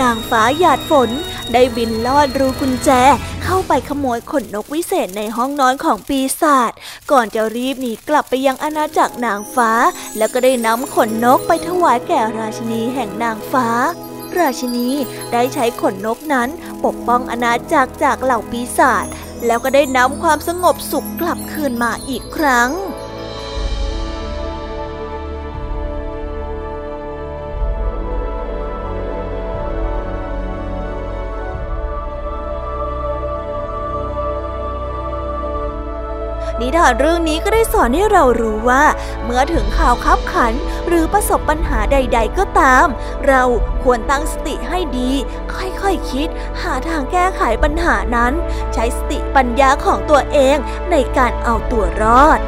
[0.00, 1.10] นางฟ้าหยาดฝน
[1.52, 2.90] ได้บินลอดรูกุญแจ
[3.44, 6.72] เข้าไปขโมยขนนกวิเศษในห้องนอนของปีศาจ
[7.10, 9.70] ก่อนจะรีบหนีกลับไปยังอาณาจักรนางฟ้า
[10.16, 13.68] แล้วก็ได้นำขนนกไปถวายแก่ราชินีแห่งนางฟ้า
[14.40, 14.88] ราชินี
[15.32, 16.48] ได้ใช้ขนนกนั้น
[16.84, 19.06] ปกป้องอาณาจักรจากเหล่าปีศาจ
[19.46, 22.70] แล้วก็ได้นำความสงบสุขกลับคืนมาอีกครั้ง
[36.64, 38.84] นิทานเรื่องนี้ก็ได้สอนให้เรารู้ว่า
[39.24, 40.52] เมื่อถึงข่าวคับขัน
[40.88, 42.86] หรือประสบปัญหาใด ๆ ก็ตาม
[43.26, 43.42] เรา
[43.82, 45.10] ควรตั้งสติให้ดี
[45.54, 46.28] ค่อยๆคคิด
[46.62, 48.32] หาทางแก้ไขปัญหานั้น
[48.74, 50.56] ใช้สติปัญญาของตัวเอง
[50.90, 52.40] ในการเอาตัวรอด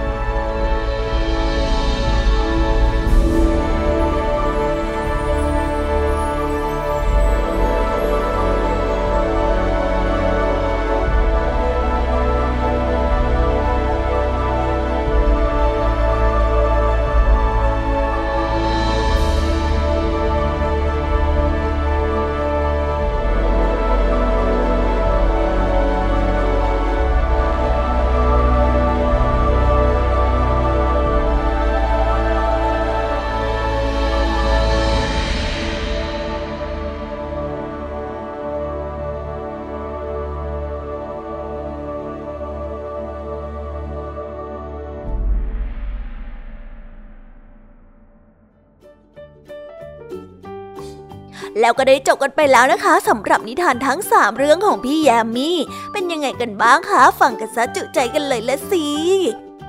[51.67, 55.59] แล้วก็ได้จบกันไปแล้วนะคะสำหรับนิทานทั้ง 3 เรื่องของพี่แยมมี่
[55.93, 58.85] เป็นยังไงกันบ้างคะ ฟังกันซะจุใจกันเลยละสิ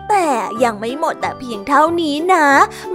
[0.09, 0.27] แต่
[0.63, 2.47] ยังไม่หมดแต่เพียงเท่านี้นะ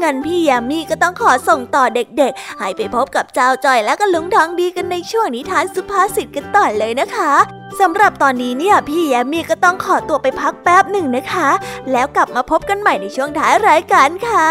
[0.02, 7.32] งั้นพี่ยามีก็ต้องขอส่งต่อเด็กๆ ให้ไปพบกับเจ้าจอยและก็ลุงทองดีกันในช่วงนิทานสุภาษิตกันต่อเลยนะคะ
[7.80, 11.50] สำหรับตอนนี้เนี่ยพี่ยามีก็ต้องขอตัวไปพักแป๊บหนึ่งนะคะ
[11.92, 14.48] แล้วกลับมาพบกันใหม่ในช่วงท้ายรายการค่ะ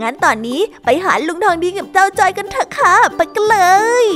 [0.00, 3.58] งั้นตอนนี้ไปหาลุงทองดีกับเจ้าจอยกันเถอะค่ะ ไปกันเล
[4.04, 4.06] ย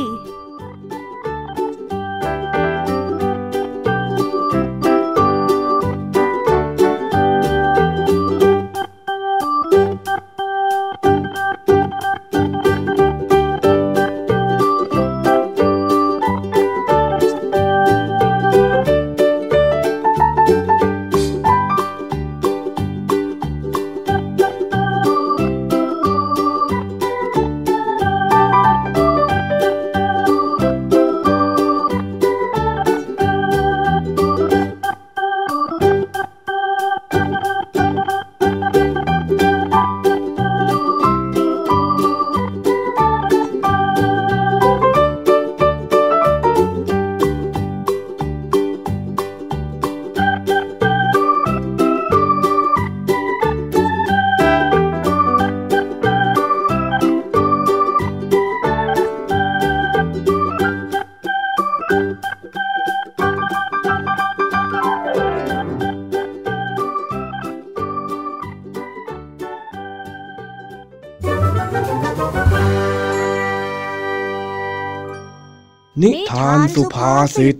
[76.75, 77.57] สุภาษิต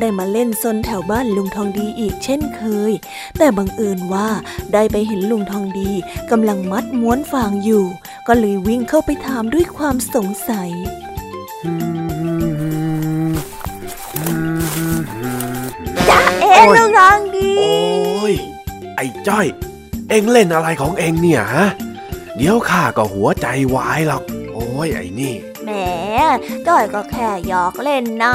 [0.00, 2.92] ได้มาเล่นซนแถวบ้านลุงทองดีอีกเช่นเคย
[3.38, 4.28] แต่บังเอิญว่า
[4.72, 5.90] ได้ไปเห็นลุงทองดี
[6.30, 7.84] กำลังมัดม้วนฟางอยู่
[8.26, 10.70] ก็เลยวิ่งเข้าไปถามด้วยความสงสัย
[16.08, 18.34] จ้าเอ๋ลุงทองดี โอ้ย
[18.96, 19.46] ไอ้จ้อย
[20.08, 21.68] เอ็งเล่นอะไรของเอ็งเนี่ยฮะ
[22.36, 24.22] เดี๋ยวข้าก็หัวใจวายหรอก
[24.52, 25.34] โอ้ยไอ้นี่
[26.66, 28.34] จ้อยก็แค่หยอกเล่นนะ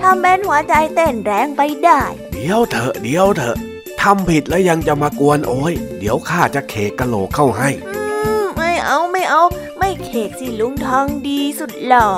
[0.00, 3.56] ทำเป็นหัวใจเต้นแรงไปได้ เดี๋ยวเถอะเดี๋ยวเถอะ
[4.02, 8.02] ทำผิดแล้วยังจะมากวนโอ้ย เดี๋ยวข้าจะเคกกะโหลกเข้าให้อื
[8.42, 9.42] มไม่เอาไม่เอา
[9.78, 12.08] ไม่เคกสิลุงทองดีสุดหล่อ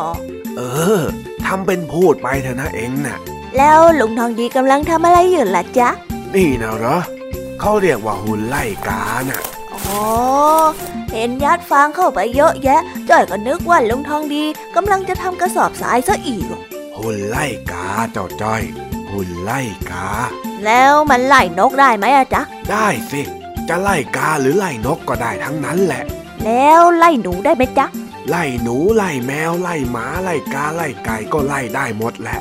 [0.57, 0.61] เอ
[0.99, 1.01] อ
[1.47, 3.19] ทำเป็นพูดไปเถอะนะเอ็งน่ะ
[3.57, 5.89] แล้วลุงทองดีกำลังทำอะไรอยู่ล่ะจ๊ะ
[6.35, 6.99] นี่นะเหรอ
[7.61, 9.41] เขาเรียกว่าหุ่นไล่กาน่ะ
[9.75, 10.01] อ๋อ
[11.13, 14.45] เห็นยัดฟางเข้าไปเยอะแยะจ้อยก็นึกว่าลุงทองดี
[14.77, 16.47] กำลังจะทำกระสอบทรายซะอีก
[16.97, 18.63] หุ่นไล่กาเจ้าจ้อย
[19.11, 20.09] หุ่นไล่กา
[20.65, 23.23] แล้วมันไล่นกได้ไหมอะจ๊ะ ได้สิ
[23.69, 26.03] จะไล่กาหรือไล่นกก็ได้ทั้งนั้นแหละ
[26.45, 27.87] แล้วไล่หนูได้ไหมจ๊ะ
[28.29, 32.39] ไล่หนูไล่แมวไล่หมาไล่กาไล่ไก่ก็ไล่ได้หมดแหละ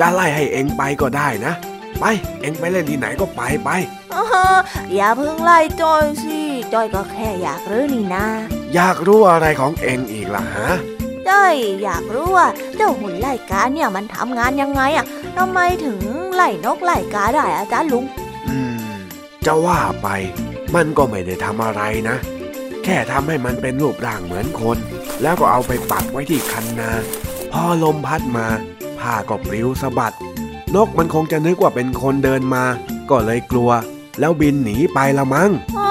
[0.00, 1.54] จะไล่ให้เองไปก็ได้นะ
[2.00, 2.04] ไป
[2.40, 3.70] เองไปเล่นที่ไหนก็ไปไป
[4.14, 4.24] อ้า
[4.94, 6.40] อย่าเพิ่งไล่จอยสิ
[6.72, 8.24] จอยก็แค่อยากรู้นี่นะ
[8.74, 10.68] อยากรู้อะไรของเองอีกล่ะฮะ
[11.28, 12.46] จ้อยอยากรู้ว่า
[12.76, 16.00] เจ้าหุ่นไล่กาเนี่ยมันทำงานยังไงอะทำไมถึง
[16.34, 18.04] ไล่นกไล่กาได้อะจ๊ะลุง
[18.48, 18.56] อื
[18.90, 18.96] ม
[19.46, 20.08] จะว่าไป
[20.74, 22.16] มันก็ไม่ได้ทำอะไรนะ
[22.84, 24.78] แค่ทำให้มันเป็นรูปร่างเหมือนคน
[25.22, 26.90] แล้วก็เอาไปปักไว้ที่คันนา
[27.52, 28.46] พอลมพัดมา
[28.98, 30.14] ผ้าก็ปลิวสะบัด
[30.76, 32.64] นกมันคงจะนึกว่าเป็นคนเดินมา
[33.10, 33.70] ก็เลยกลัว
[34.20, 35.90] แล้วบินหนีไปละมั้งอ้อ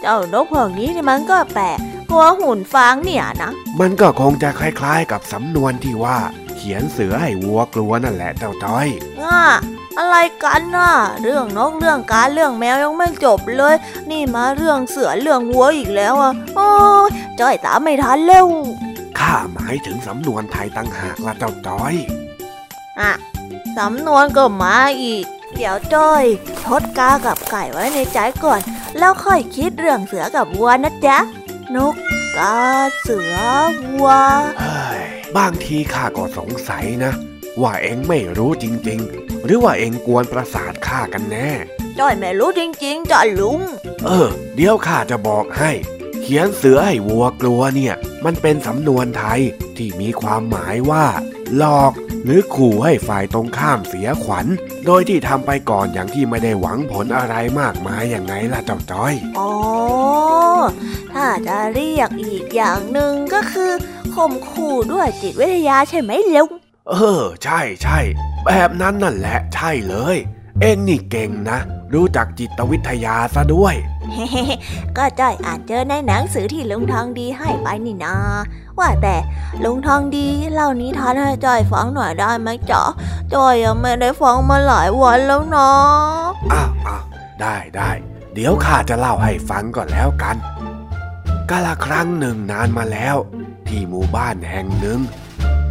[0.00, 1.78] เจ้านกพวกนี้นี่มันก็แปลก
[2.10, 6.18] กลัวหุ่นฟางเนี่ยนะ มันก็คงจะคล้ายๆ กับสำนวนที่ว่า
[6.56, 8.88] เขียนเสือให้วัวกลัวนั่นแหละเจ้าจ้อย
[9.20, 9.42] ง่า
[9.98, 13.74] อะไรกันน่ะ เรื่องนกเรื่องกาเรื่องแมวยังไม่จบเลย
[14.10, 16.70] นี่มาเรื่องเสือเรื่องวัวอีกแล้วอะโอ้
[17.06, 17.10] ย
[17.40, 18.48] จ้อยตามไม่ทันเร็ว
[19.18, 21.94] ข้าหมายถึงสำนวนไทยตั้งหากละเจ้าจ้อย
[23.00, 23.12] อะ
[23.76, 26.24] สำนวนก็มาอีก เดี๋ยวจ้อย
[26.66, 28.60] ทดกากับไก่ไว้ในใจก่อน
[28.98, 31.18] แล้วค่อยคิดเรื่องเสือกับวัวนะจ๊ะ
[31.74, 31.94] นก
[32.38, 32.56] กา
[33.00, 33.34] เสือ
[33.90, 34.10] วัว
[34.60, 35.00] เฮ้ย
[35.36, 37.12] บางทีข้าก็สงสัยนะ
[37.60, 41.50] ว่าเอ็งไม่รู้จริง ๆ หรือว่าเอ็งกวนประสาทข้ากันแน่
[41.98, 43.60] จ้อยไม่รู้จริงๆจ้ะลุง
[44.04, 45.72] เออ เดี๋ยวข้าจะบอกให้
[46.22, 47.94] เขียนเสือให้วัวกลัวเนี่ย
[48.24, 49.40] มันเป็นสำนวนไทย
[49.76, 51.06] ที่มีความหมายว่า
[51.56, 51.92] หลอก
[52.30, 54.46] หรือขู่ให้ฝ่ายตรงข้ามเสียขวัญ
[54.86, 59.52] โดยที่ทำไปก่อนอย่างที่ไม่ได้หวังผลอะไรมากมายอย่างไงล่ะเจ้าจ้อย อ๋อ
[61.14, 63.72] ถ้าจะเรียกอีกอย่างหนึ่งก็คือ
[64.14, 66.48] ข่มขู่ด้วยจิตวิทยาใช่ไหมลุง
[66.90, 67.98] เออ ใช่ใช่
[68.44, 70.16] แบบนั้นนั่นแหละ ใช่เลย
[70.60, 71.58] เอ็งนี่เก่งนะ
[71.94, 73.74] รู้จักจิตวิทยาซะด้วย
[74.96, 78.14] ก็จ้อยอ่านเจอในหนังสือที่ลุงทองดีให้ไปนี่นา
[78.78, 79.16] ว่าแต่
[79.64, 82.82] ลุงทองดีเล่านิทานให้จ้อยฟังหน่อยได้ไหมจ๊ะ
[83.34, 85.70] จ้อยยังไม่ได้ฟังมาหลายวันแล้วนะ
[86.52, 87.04] อ้าวอ้าว
[87.40, 87.90] ได้ได้
[88.34, 90.36] เดี๋ยวข้าจะเล่าให้ฟังก่อนแล้วกัน
[91.50, 93.16] กาละครั้งหนึ่งนานมาแล้ว
[93.66, 95.00] ที่หมู่บ้านแห่งหนึ่ง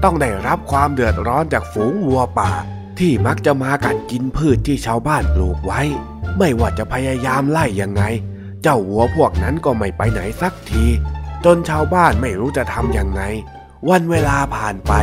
[0.04, 2.52] ต้องได้รับความเดือดร้อนจากฝูงวัวป่า
[3.00, 5.82] ที่มักจะมากัดกินพืชที่ชาวบ้านปลูกไว้
[6.38, 8.04] ไม่ว่าจะพยายามไล่ยังไง
[8.62, 10.86] เจ้าวัวพวกนั้นก็ไม่ไปไหนสักที
[11.46, 13.22] จนชาวบ้านไม่รู้จะทำยังไง
[13.90, 14.94] วันเวลาผ่านไป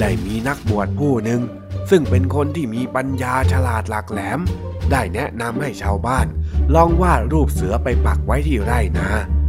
[0.00, 1.40] ได้มีนักบวชผู้หนึ่ง
[1.90, 4.40] ซึ่งเป็นคนที่มีปัญญาฉลาดหลักแหลม
[4.90, 6.26] ได้แนะนำให้ชาวบ้าน
[6.74, 9.08] ลองวาดรูปเสือไปปักไว้ที่ไร่นา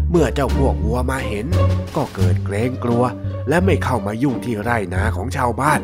[0.10, 1.48] เมื่อเจ้าพวกวัวมาเห็น
[1.96, 3.04] ก็เกิดเกรงกลัว
[3.50, 5.80] และไม่เข้ามายุ่งที่ไร่นาของชาวบ้าน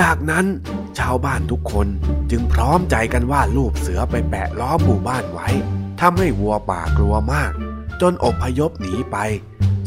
[0.00, 0.46] จากนั้น
[0.98, 1.88] ชาวบ้านทุกคน
[2.30, 5.48] จึงพร้อมใจกันวาดรูปเสือไปแปะล้อมหมู่บ้านไว้
[6.00, 7.52] ทำให้วัวป่ากลัวมาก
[8.00, 9.16] จนอบพยพหนีไป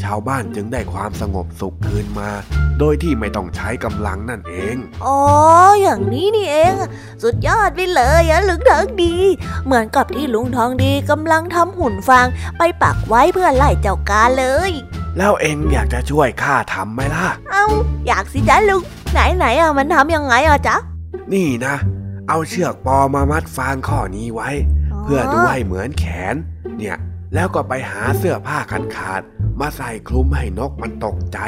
[0.02, 2.30] ชาวบ้านจึงได้ความสงบสุขคืนมา
[2.78, 5.18] โดยที่ไม่ต้องใช้กำลังนั่นเอง อ๋อ
[5.82, 6.74] อย่างนี้นี่เอง
[7.22, 9.14] สุดยอดไปเลยอะลุงทองดี
[9.64, 12.26] เหมือนกับที่ลุงทองดีกำลังทำหุ่นฟาง
[12.58, 14.72] ไปปักไว้เพื่อไล่เจ้ากาเลย
[15.18, 17.64] แล้วเองอยากจะช่วยข้าทำไหมล่ะ เอา
[18.08, 20.76] อยากสิจ๊ะลุง ไหนไหนอะมันทำยังไงอะจ๊ะ
[21.32, 21.74] นี่นะ
[22.28, 24.50] เอาเชือกปอมามัดฟางข้อนี้ไว้
[25.02, 26.34] เพื่อดูให้เหมือนแขน
[26.78, 26.96] เนี่ย
[27.34, 31.38] แล้วก็ไปหาเสื้อผ้าขาดขาดๆมาใส่คลุมให้นกมันตกใจ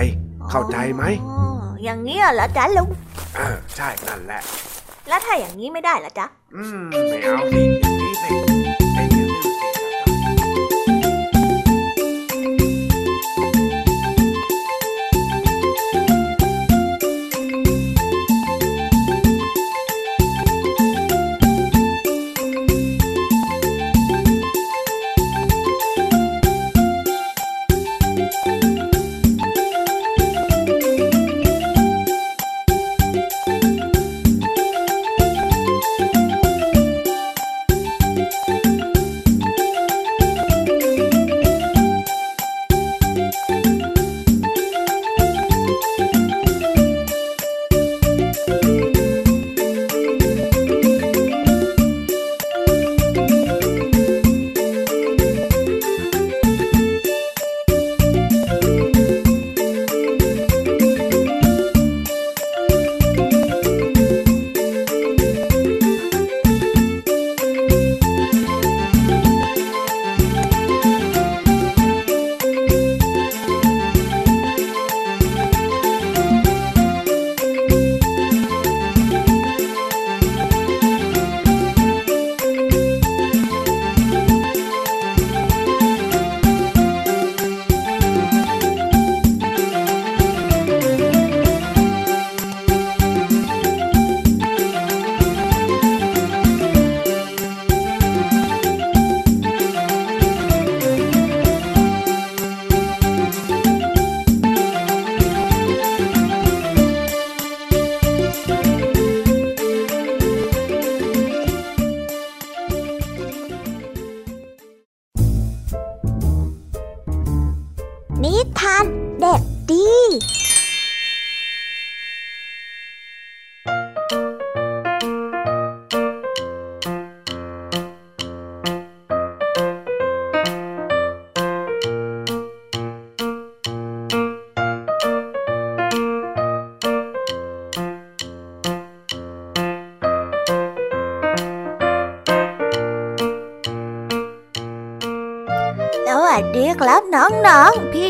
[0.51, 2.89] เข้าใจไหมอ๋ออย่างนี้เหรอจ๊ะลุง
[3.37, 4.43] เออใช่นั่นแหละ
[5.09, 8.48] แล้วถ้าอย่างนี้ไม่ได้ล่ะจ๊ะ อืมไม่เอาสิอย่างนี้สิ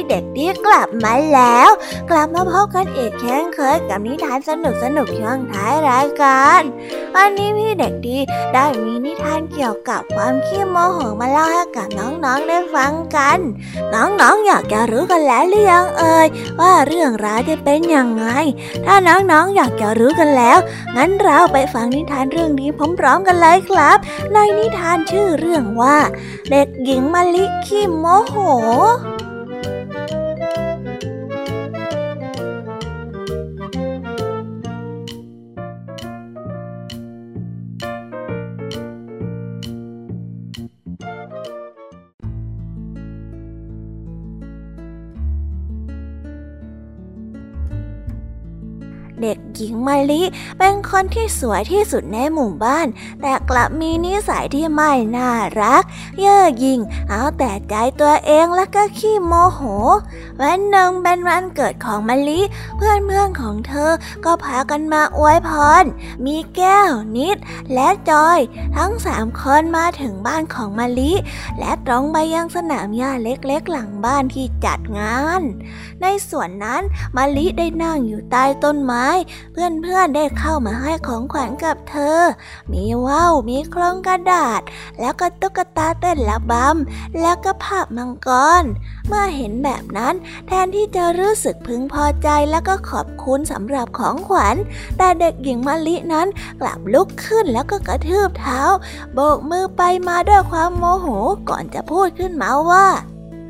[0.09, 1.71] เด็กดีกลับมาแล้ว
[2.11, 6.63] กลับมาพบกันอีกเช่นเคยกับนิทานสนุกสนุกช่วงท้ายรายการ
[7.15, 8.19] วันนี้พี่เด็กดี
[8.55, 13.39] ได้มีนิทานเกี่ยวกับความขี้โมโหมาเล่าให้กับน้องๆได้ฟังกัน
[13.95, 16.27] น้องๆอยากจะรู้กันแล้วหรือยังเอ่ย
[16.61, 18.27] ว่าเรื่องราวจะเป็นยังไง
[18.85, 20.59] ถ้าน้องๆอยากจะรู้กันแล้ว
[20.97, 23.99] งั้นเราไปฟังนิทานเรื่องนี้พร้อมๆกันเลยครับ
[24.33, 25.97] ในนิทานชื่อเรื่องว่า
[26.51, 28.35] เด็กหญิงมะลิขี้โมโห
[49.23, 50.23] เด็กหญิงมาลิ
[50.59, 52.87] เป็นคนที่สวยที่สุดในหมู่บ้าน
[53.23, 55.83] แต่กลับมีนิสัยที่ไม่น่ารัก
[56.21, 59.61] เย่อหยิ่งเอาแต่ใจตัวเองแล้วก็ขี้โมโห
[60.41, 62.41] วันหนึ่งเป็นวันเกิดของมาลิ
[62.77, 63.93] เพื่อนเพื่อนของเธอ
[64.25, 65.51] ก็พากันมาอวยพ
[65.83, 65.85] ร
[66.27, 67.37] มีแก้วนิด
[67.75, 68.39] และจอย
[68.77, 71.13] ทั้งสามคนมาถึงบ้านของมาลิ
[71.59, 75.43] และตรงไปยังสนามหญ้าเล็กๆ หลังบ้านที่จัดงาน
[76.03, 76.83] ในส่วนนั้น
[77.17, 79.08] มาลิได้นั่งอยู่ใต้ต้นไม้
[79.53, 82.19] เพื่อนๆได้เข้ามาให้ของขวัญกับเธอ
[82.73, 84.61] มีว่าวมีโครงกระดาษ
[85.01, 88.29] แล้วก็ตุ๊กตาเต้นระบำแล้วก็ภาพมังก
[88.61, 88.65] ร
[89.07, 90.15] เมื่อเห็นแบบนั้น
[90.47, 94.57] แทนที่จะรู้สึกพึงพอใจแล้วก็ขอบคุณสำหรับของขวัญ
[94.99, 96.27] แต่เด็กหญิงมะลินั้น
[96.61, 98.61] กลับลุกขึ้นแล้วก็กระทืบเท้า
[99.15, 101.07] โบกมือไปมาด้วยความโมโห
[101.49, 102.87] ก่อนจะพูดขึ้นมาว่า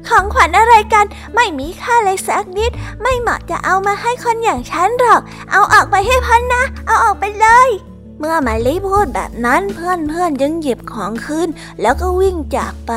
[0.07, 2.71] ของขวัญอะไรกัน ไม่มีค่าเลยสักนิด
[3.03, 5.21] ไม่เหมาะจะเอามาให้คนอย่างฉันหรอก
[5.53, 7.71] เอาออกไปให้พ้นนะ เอาออกไปเลย
[8.19, 11.49] เมื่อมาลิพูดแบบนั้นเพื่อนเพื่อนจึงหยิบของขึ้น
[11.83, 12.93] แล้วก็วิ่งจากไป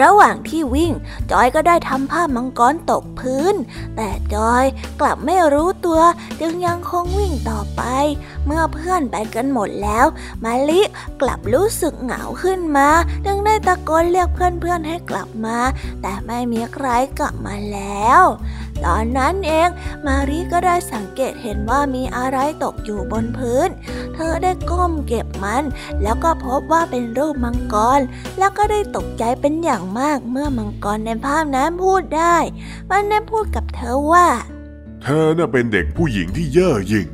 [0.00, 0.92] ระหว่างที่วิ่ง
[1.30, 3.54] จอยก็ได้ทำผ้ามังกรตกพื้น
[3.96, 4.64] แต่จอย
[5.00, 6.00] กลับไม่รู้ตัว
[6.40, 7.82] จึงยังคงวิ่งต่อไป
[8.46, 10.06] เมื่อเพื่อนไปกันหมดแล้ว
[10.44, 10.80] มาลิ
[11.20, 12.88] กลับรู้สึกเหงาขึ้นมา
[13.26, 15.58] จึงได้ตะโกนเรียกเพื่อนๆให้กลับมา
[16.02, 16.86] แต่ไม่มีใคร
[17.18, 18.22] กลับมาแล้ว
[18.84, 19.68] ตอนนั้นเอง
[20.06, 23.68] มารีก็ได้สังเกตเห็นว่ามีอะไรตกอยู่บนพื้น
[24.14, 25.64] เธอได้ก้มเก็บมัน
[26.02, 28.00] แล้วก็พบว่าเป็นรูปมังกร
[28.38, 32.36] แล้วก็ได้ตกใจเป็นอย่างมากเมื่อมังกรในภาพนั้นพูดได้
[32.90, 34.26] มันได้พูดกับเธอว่า
[35.02, 37.08] เธอน่ะเป็นเด็กผู้หญิงที่เย่อหยิ่ง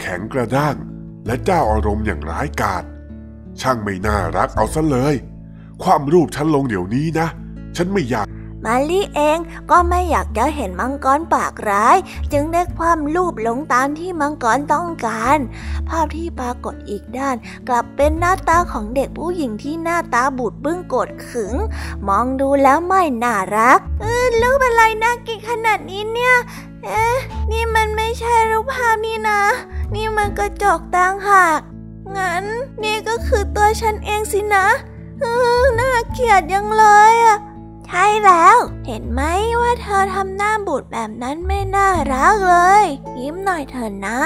[0.00, 0.76] แข็งกระด้าง
[1.26, 2.84] และเจ้าอารมณ์อย่างร้ายกาจ
[3.60, 5.14] ช่างไม่น่ารักเอาซะเลย
[5.82, 7.28] ความรูปฉันลงเดี๋ยวนี้นะ
[7.76, 8.23] ฉันไม่อยาก
[8.64, 9.38] มาลิเอง
[9.70, 11.96] ก็ไม่อยากจะเห็นมังกรปากร้าย
[12.32, 15.38] จึงได้ความรูปลงตามที่มังกรต้องการ
[15.88, 17.36] ภาพที่ปรากฏอีกด้าน
[17.68, 21.54] กลับเป็นหน้าตาของเด็กผู้หญิงที่หน้าตาบูดบึ้งโกรธขึง
[22.08, 26.36] มองดูแล้วไม่น่ารัก เออรูปอะไรน่ากินขนาดนี้เนี่ย
[26.84, 27.16] เอ๊ะ
[27.50, 29.42] นี่มันไม่ใช่รูปภาพนี่นะ
[29.94, 31.60] นี่มันกระจกต่างหาก
[32.16, 32.44] งั้น
[32.82, 34.66] นี่ก็คือตัวฉันเองสินะ
[35.20, 35.24] เอ
[35.60, 37.38] อน่าเกลียดยังเลยอะ
[37.86, 38.56] ใช่แล้ว
[38.86, 39.22] เห็นไหม
[39.60, 42.84] ว่าเธอทำหน้าบูดแบบนั้นไม่น่ารักเลย
[43.18, 44.18] ยิ้มหน่อยเถอะนะ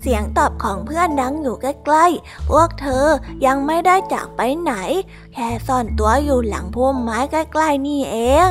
[0.00, 3.06] เสียงตอบของเพื่อนดังอยู่ใกล้ๆ พวกเธอ
[3.46, 4.72] ยังไม่ได้จากไปไหน
[5.38, 8.18] แค่ซ่อนตัวอยู่หลังพุ่มไม้ใกล้ๆนี่เอ
[8.48, 8.50] ง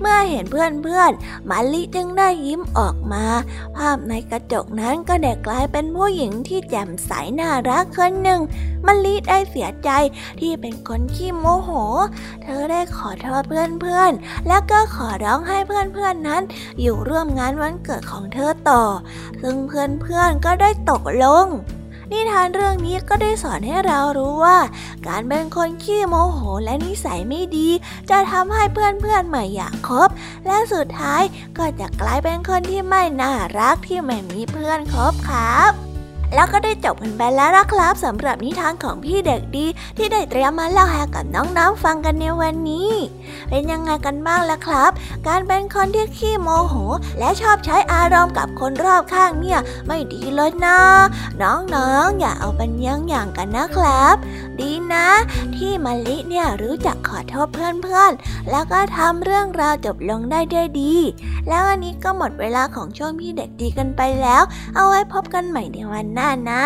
[0.00, 3.24] เมื่อเห็นเพื่อนๆมาลิจึงได้ยิ้มออกมา
[3.76, 7.10] ภาพในกระจกนั้นก็ได้กลายเป็นผู้หญิงที่แจ่มใส
[7.40, 8.40] น่ารักคนหนึ่ง
[8.86, 9.90] มาลิได้เสียใจ
[10.40, 11.70] ที่เป็นคนขี้โมโห
[12.42, 16.42] เธอได้ขอโทษเพื่อนๆ แล้วก็ขอร้องให้เพื่อนๆนั้น
[16.80, 18.82] อยู่ร่วมงานวันเกิดของเธอต่อ
[19.42, 21.46] ซึ่งเพื่อนๆก็ได้ตกลง
[22.12, 24.58] นิทานเรื่องนี้ก็ได้สอนให้เรารู้ว่า
[25.06, 27.68] การเป็นคนขี้โมโหและนิสัยไม่ดี
[28.10, 30.08] จะทำให้เพื่อนๆไม่อยากคบ
[30.46, 31.22] และสุดท้าย
[31.58, 35.91] ก็จะกลายเป็นคนที่ไม่น่ารักที่ไม่มีเพื่อนคบครับ
[36.34, 39.66] แล้วก็ได้จบกันไปแล้วนะครับสำหรับนิทานของพี่เด็กดี
[39.96, 42.90] ที่ได้เตรียมมาเล่าให้กับน้องๆฟังกันในวันนี้
[43.48, 44.90] เป็นยังไงกันบ้างล่ะครับ
[45.26, 46.74] การเป็นคนที่ขี้โมโห
[47.18, 50.78] และชอบใช้อารมณ์กับคนรอบข้างเนี่ย ไม่ดีเลยนะ
[51.42, 54.16] น้องๆอย่าเอาเป็นยังอย่างกันนะครับ
[54.60, 55.06] ดีนะ
[55.56, 60.94] ที่มะลิเนี่ยรู้จักขอโทษเพื่อนๆแล้วก็ทำเรื่องราวจบลงได้ด้วยดี
[61.48, 64.42] แล้วอันนี้ก็หมดเวลาของช่วงพี่เด็กดีกันไปแล้ว
[64.74, 66.62] เอาไว้พบกันใหม่ในวันหน้านะ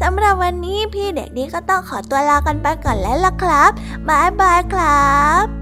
[0.00, 3.70] สำหรับวันนี้พี่เด็กดีก็ต้องขอตัวลากันไปก่อนแล้วล่ะครับ
[4.08, 5.10] บ๊ายบายครั
[5.44, 5.59] บ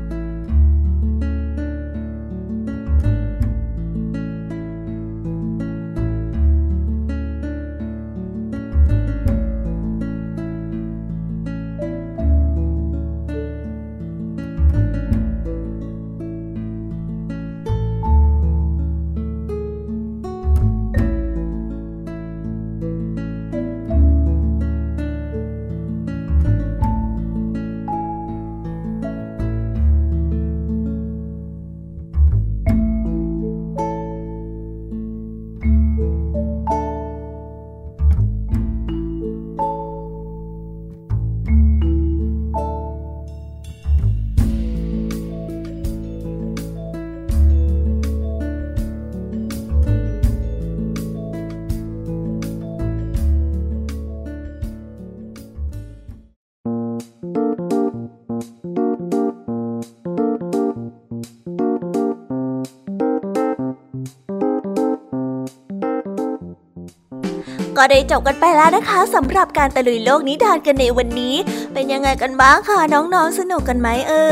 [67.91, 71.37] ได้จบกันไปแล้วนะคะสำหรับการตะลุยโลกนิทานกันในวันนี้
[71.73, 74.29] เป็นยังไงกันบ้างคะน้องๆสนุกกันไหมเอ่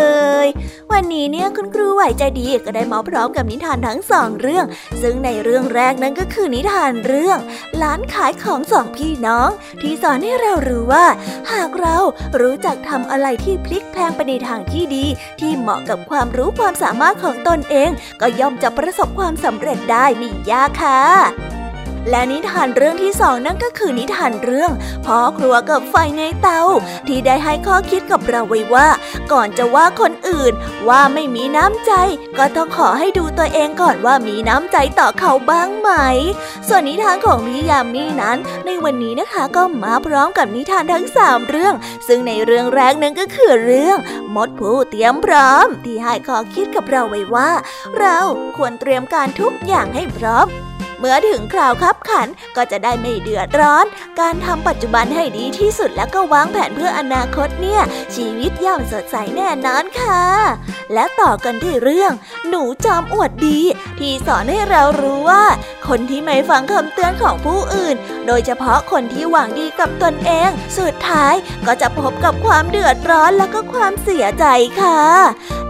[0.46, 0.48] ย
[0.92, 4.64] วันนี้เนี่ยคุณครูไหวใจดีก็ได้มาพร้อมกับนิทานทั้งสองเรื่อง
[5.02, 7.38] ซึ่งในเรื่องแรกนั้นก็คือนิทานเรื่อง
[7.82, 9.48] ร้านขายของสองพี่น้อง
[9.82, 11.07] ที่สอนให้เรารู้ว่า
[11.52, 11.96] หากเรา
[12.40, 15.04] รู้จักทำอะไรที่พลิกแพลงไปในทางที่ดี
[15.40, 17.90] ที่เหมาะกับความรู้ความสามารถของตนเอง
[18.20, 21.55] ก็ย่อมจะประสบความสำเร็จได้ไม่ยากค่ะ
[22.11, 24.70] และนิทานเรื่องที่สองนั่นก็คือนิทานเรื่อง
[25.07, 26.62] พ่อครัวกับไฟในเตา
[27.09, 28.88] ที่ได้ให้ข้อคิดกับเราไว้ว่า
[29.32, 30.52] ก่อนจะว่าคนอื่น
[30.88, 31.92] ว่าไม่มีน้ำใจ
[32.38, 35.90] ก็ต้องขอให้ดูตัวเองก่อนว่ามีน้ำใจต่อเขาบ้างไหม
[36.68, 41.74] ส่วนนิทานของพี่ยามีนั้น ในวันนี้นะคะก็มาพร้อมกับนิทานทั้งสามเรื่อง
[42.07, 43.98] ซึ่งในเรื่องแรกนั้นก็คือเรื่อง
[44.34, 47.50] มดผู้เตรียมพร้อม ที่ให้ข้อคิดกับเราไว้ว่า
[47.98, 48.18] เรา
[48.57, 50.48] ควรเตรียมการทุกอย่างให้พร้อม
[50.99, 53.86] เมื่อถึงคราวคับขันก็จะได้ไม่เดือดร้อน
[54.20, 57.82] การทำปัจจุบันให้ดีที่สุดแล้วก็วางแผนเพื่ออนาคตเนี่ย
[58.14, 60.22] ชีวิตย่อมสดใสแน่นอนค่ะ
[60.92, 62.12] และต่อกันที่เรื่อง
[62.49, 63.61] หนูจอมอวดดี
[63.99, 65.44] ที่สอนให้เรารู้ว่า
[65.88, 71.34] คนที่ไม่ฟังคำเตือนของผู้อื่น โดยเฉพาะคนที่หวังดีกับตนเอง สุดท้าย
[71.66, 74.44] ก็จะพบกับความเดือดร้อนแล้วก็ความเสียใจ
[74.80, 75.01] ค่ะ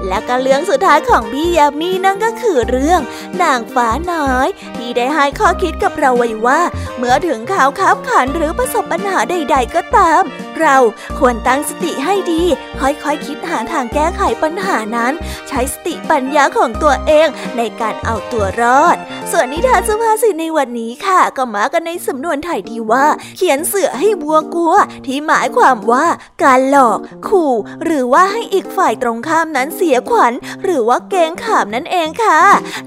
[0.08, 3.00] และก็เรื่องสุดท้ายของพี่ยามีนั่นก็คือเรื่อง
[3.42, 6.60] นางฟ้าน้อยที่ได้ให้ข้อคิดกับเราไว้ว่า
[6.96, 10.22] เมื่อถึงข่าวคับขันหรือประสบปัญหาใด ๆ ก็ตาม
[10.60, 10.76] เรา
[11.18, 12.42] ควรตั้งสติให้ดี
[12.80, 15.12] ค่อยๆคคิดหาทางแก้ไขปัญหานั้น
[15.48, 18.96] ใช้สติปัญญาของตัวเองในการเอาตัวรอด
[19.30, 23.06] ส่วนนิทานสุภาษิตในวันนี้ค่ะ ก็มากันในสำนวนไทยที่ว่า
[23.36, 24.74] เขียนเสือให้บัวกลัว
[25.06, 26.06] ที่หมายความว่า
[26.44, 26.98] การหลอก
[27.28, 27.52] ขู่
[27.84, 32.40] หรือว่าให้อีกฝ่ายตรงข้ามนั้นเสียขวัญ หรือว่าเกงขามนั่นเองค่ะ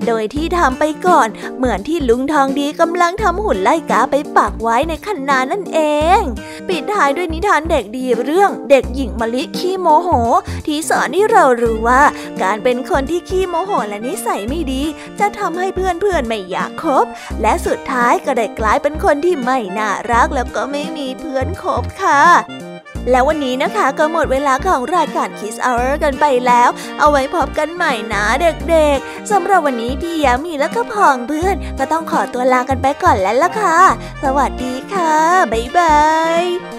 [0.05, 1.27] โดยที่ทำไปก่อน
[1.57, 5.79] เหมือนที่ลุงทองดีกำลังทำหุ่นไล่กาไปปักไว้ในคันนานั่นเอ
[6.17, 6.19] ง
[6.67, 10.09] ปิดท้ายด้วยนิทานเด็กดีเรื่องเด็กหญิงมะลิขี้โมโห
[10.65, 12.01] ที่สอนให้เรารู้ว่า
[12.41, 14.83] การเป็นคนที่ขี้โมโหและนิสัยไม่ดี
[15.19, 17.05] จะทำให้เพื่อนๆไม่อยากคบ
[17.41, 22.68] และสุดท้ายก็ได้กลายเป็นคนที่ไม่น่ารักแล้วก็ไม่มีเพื่อนคบค่ะ
[23.11, 26.69] แล้ววันนี้นะคะก็หมดเวลาของรายการ Kiss Hour กันไปแล้ว
[26.99, 33.79] เอาไว้พบกันใหม่นะเด็กๆสำหรับวันนี้พี่ยามีและก็พองเพื่อน ก็ต้องขอตัวลากันไปก่อนแล้วล่ะค่ะ
[34.23, 35.13] สวัสดีค่ะ
[35.53, 35.97] บ๊ายบา
[36.43, 36.78] ย